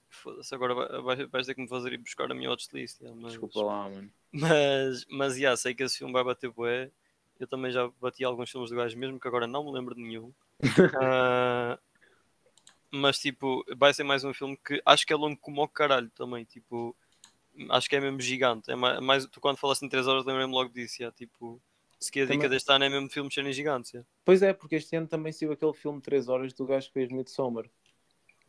[0.08, 3.00] foda-se, agora vai- vais, vais ter que me fazer ir buscar a minha watchlist.
[3.00, 3.32] yeah, mas...
[3.32, 4.10] Desculpa lá, mano.
[4.30, 6.90] Mas, mas yeah, sei que esse filme vai bater bué.
[7.40, 10.02] Eu também já bati alguns filmes do gajo mesmo, que agora não me lembro de
[10.02, 10.32] nenhum.
[10.94, 11.78] Ah,
[12.90, 16.10] mas tipo, vai ser mais um filme que acho que é longo como o caralho
[16.10, 16.44] também.
[16.44, 16.96] Tipo,
[17.70, 18.70] acho que é mesmo gigante.
[18.70, 21.02] É mais- tu quando falaste em 3 horas lembrei-me logo disso.
[21.02, 21.60] yeah, tipo,
[21.98, 23.92] se que a dica Também- deste ano é mesmo filmes serem gigantes.
[23.92, 24.08] yeah.
[24.24, 26.92] Pois é, porque este ano também saiu aquele filme de 3 horas do gajo que
[26.94, 27.64] fez Midsommar,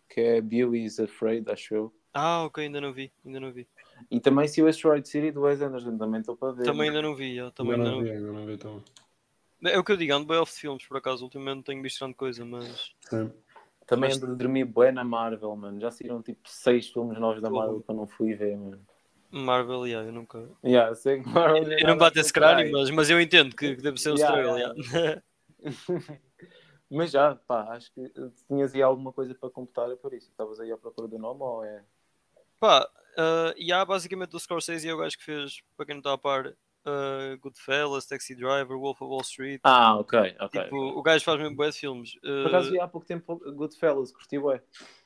[0.10, 1.94] que é Billy is Afraid, acho eu.
[2.14, 3.68] Ah, ok, ainda não vi, ainda não vi.
[4.10, 6.64] E também saiu Asteroid City do Wes Anderson, também estou para ver.
[6.64, 8.80] Também ainda não vi, yeah, também Ainda não não vi, ainda não vi então.
[8.80, 9.70] vi.
[9.72, 11.82] É o que eu digo, ando bem off de filmes, por acaso, ultimamente não tenho
[11.84, 13.32] visto grande coisa, mas Sim.
[13.86, 15.82] Também Mas- ando a dormir bué na Marvel, mano.
[15.82, 17.50] Já saíram tipo seis filmes novos da.
[17.50, 18.80] Marvel que eu não fui ver, mano.
[19.32, 20.50] Marvel, yeah, eu nunca.
[20.64, 23.82] Yeah, sei que Marvel Eu não bato esse crânio, mas, mas eu entendo que, que
[23.82, 24.76] deve ser um Yeah, struggle.
[24.88, 25.22] yeah.
[26.90, 30.32] Mas já, pá, acho que eh, tinhas aí alguma coisa para completar, é por isso.
[30.32, 31.86] Estavas aí à procura do nome ou é?
[32.60, 36.00] Pá, uh, e há basicamente o Scorsese é o gajo que fez, para quem não
[36.00, 39.62] está a par, uh, Goodfellas, Taxi Driver, Wolf of Wall Street.
[39.64, 40.64] Ah, ok, ok.
[40.64, 42.16] tipo, o gajo faz mesmo bué de filmes.
[42.18, 44.64] Uh, Por acaso vi há pouco tempo Goodfellas, curti bué.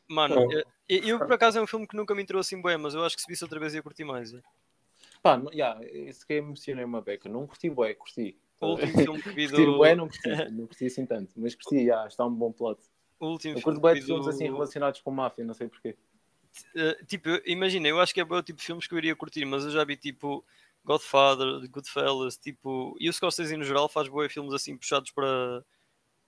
[0.08, 0.52] Mano, Oh.
[0.90, 3.04] eu, eu, por acaso é um filme que nunca me entrou assim bué, mas eu
[3.04, 4.34] acho que se visse outra vez ia curtir mais.
[4.34, 4.42] é.
[5.22, 7.30] Pá, yeah, isso que emocionei uma beca.
[7.30, 8.38] Não curti bué, curti.
[8.60, 9.56] O último filme que vi do...
[9.56, 11.32] Curtir bué não curti, não curti assim tanto.
[11.38, 12.82] Mas curti, já, está um bom plot.
[13.20, 15.68] o último Eu curto bué de vi filmes do- assim relacionados com máfia, não sei
[15.70, 15.96] porquê.
[16.76, 19.44] Uh, tipo, imagina, eu acho que é o tipo de filmes que eu iria curtir,
[19.46, 20.46] mas eu já vi tipo
[20.86, 25.64] Godfather, Goodfellas, tipo, e o Scorsese no geral faz boa filmes assim puxados para,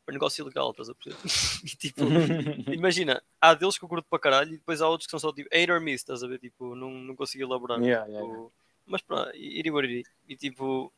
[0.05, 1.17] para negócio ilegal, estás a perceber?
[1.65, 2.01] e tipo,
[2.71, 5.33] imagina, há deles que eu curto para caralho e depois há outros que são só
[5.33, 6.39] tipo hate or miss, estás a ver?
[6.39, 7.81] Tipo, não, não consigo elaborar.
[7.81, 8.49] Yeah, tipo, yeah,
[8.85, 10.03] Mas pronto, iri iri.
[10.27, 10.91] E tipo,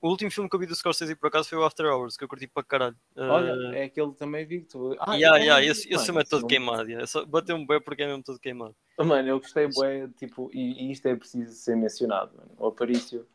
[0.00, 2.24] o último filme que eu vi do Scorsese por acaso foi o After Hours, que
[2.24, 2.96] eu curti para caralho.
[3.16, 4.94] Olha, Uh, é aquele também vi que tu.
[5.00, 6.88] Ah, yeah, é, yeah, esse, esse mano, filme é todo não- queimado.
[6.90, 7.06] Yeah.
[7.26, 8.76] Bateu-me bem porque é mesmo todo queimado.
[8.98, 12.50] Mano, eu gostei bué, tipo, e, e isto é preciso ser mencionado, mano.
[12.58, 13.26] O Aparício,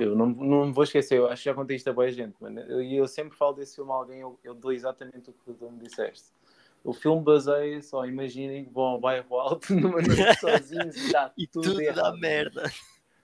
[0.00, 0.02] Então.
[0.02, 2.34] eu não, não me vou esquecer, eu acho que já contei isto a boa gente,
[2.40, 2.60] mano.
[2.60, 5.52] E eu, eu sempre falo desse filme a alguém, eu, eu dou exatamente o que
[5.52, 6.30] tu me disseste.
[6.82, 11.32] O filme baseia só, imaginem que vão ao bairro alto numa noite sozinhos e está
[11.36, 12.18] E tudo, tudo dá errado.
[12.18, 12.72] merda.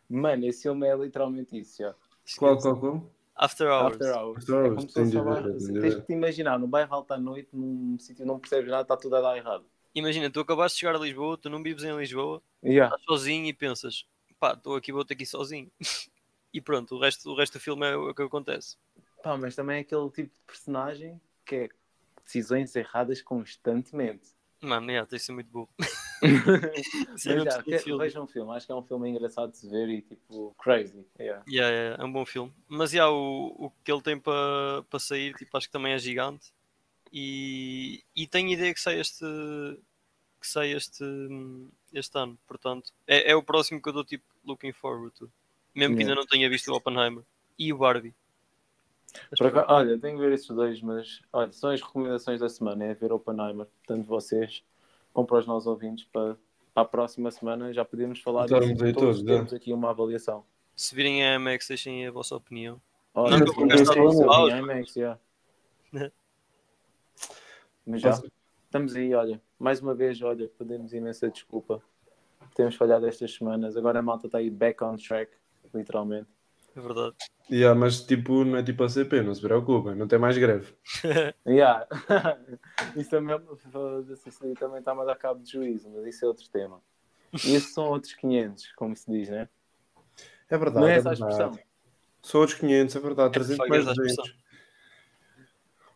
[0.08, 1.94] Mano, esse filme é literalmente isso, já.
[2.38, 3.10] Qual, qual, qual?
[3.34, 3.94] After Hours.
[3.94, 4.38] After Hours.
[4.38, 7.12] After É Hours, como se ao ver, bairro- Tens que te imaginar, no bairro alto
[7.12, 9.64] à noite, num sítio não percebes nada, está tudo a dar errado.
[9.94, 12.94] Imagina, tu acabaste de chegar a Lisboa, tu não vives em Lisboa, Yeah.
[12.94, 14.04] estás sozinho e pensas,
[14.38, 15.70] pá, estou aqui, vou ter que ir sozinho.
[16.52, 18.76] e pronto, o resto, o resto do filme é o que acontece.
[19.22, 21.68] Pá, mas também é aquele tipo de personagem que é
[22.24, 24.28] decisões erradas constantemente.
[24.60, 25.68] Mano, yeah, tem de ser muito burro.
[26.20, 28.04] Mas já, todo que- filme.
[28.56, 31.06] acho que é um filme engraçado de se ver e tipo, crazy.
[31.18, 31.44] Yeah.
[31.48, 32.52] Yeah, yeah, é um bom filme.
[32.66, 35.98] Mas yeah, o, o que ele tem para para sair, tipo, acho que também é
[35.98, 36.52] gigante.
[37.12, 39.24] E, e tenho ideia que sai este
[40.40, 41.04] que sai este,
[41.92, 42.38] este ano.
[42.46, 45.30] Portanto, é, é o próximo que eu dou tipo looking forward to.
[45.78, 47.22] Mesmo que ainda não tenha visto o Oppenheimer
[47.56, 48.12] e o Barbie.
[49.40, 52.94] Acaso, olha, tenho que ver esses dois, mas olha, são as recomendações da semana, é
[52.94, 53.66] ver Oppenheimer.
[53.86, 54.64] Portanto, vocês,
[55.12, 56.36] como para os nossos ouvintes, para,
[56.74, 60.44] para a próxima semana já podemos falar disso, aí todos todos, temos aqui uma avaliação.
[60.74, 62.80] Se virem a IMAX, deixem a vossa opinião.
[63.14, 65.18] Olha, Não, não, não, sim, IMAX, yeah.
[67.86, 68.20] Mas já,
[68.64, 71.80] estamos aí, olha, mais uma vez, olha, pedimos imensa desculpa.
[72.54, 75.32] Temos falhado estas semanas, agora a malta está aí back on track,
[75.74, 76.28] literalmente.
[76.76, 77.16] É verdade.
[77.50, 80.74] Yeah, mas tipo, não é tipo a CP, não se preocupem, não tem mais greve.
[81.46, 81.86] Yeah.
[82.94, 86.80] isso também, aí também está-me a dar cabo de juízo, mas isso é outro tema.
[87.32, 89.48] Isso são outros 500, como se diz, né?
[90.48, 90.80] É verdade.
[90.80, 91.58] Não é é essa a expressão.
[92.22, 94.24] São outros 500, é verdade, 300 fuck mais essa expressão.
[94.24, 94.47] 200.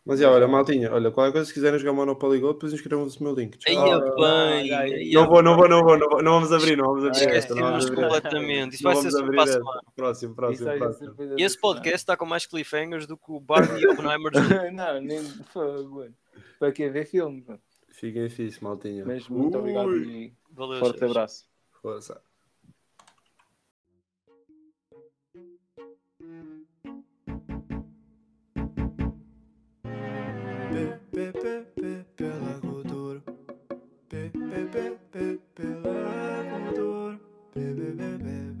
[0.05, 3.27] Mas já, olha, maltinha, olha, qualquer coisa, se quiserem jogar Monopoly Go, depois inscrevam-se no
[3.27, 3.57] meu link.
[3.57, 3.73] Tchau.
[3.73, 6.87] não, bem, aí Não vou, não vou, não vou, não, vou, não vamos abrir, não
[6.87, 7.55] vamos abrir esta.
[7.55, 8.75] Não vamos Esquecemos completamente.
[8.75, 9.81] Isso Não vai ser abrir para semana.
[9.95, 11.07] Próximo, Isso próximo, próximo.
[11.07, 14.31] surpresa Esse podcast está com mais cliffhangers do que o Barbie e Oppenheimer
[14.73, 15.23] não, nem
[15.53, 16.15] fogo, mano.
[16.59, 17.61] Para que ver filmes, mano.
[17.89, 19.05] Fiquem fixe, maltinha.
[19.05, 19.59] Mas muito Ui.
[19.61, 21.45] obrigado e Valeu, forte abraço.
[21.81, 22.21] Força.
[32.15, 33.21] pela cultura.
[34.09, 37.19] p p pela cultura.
[37.53, 38.52] p p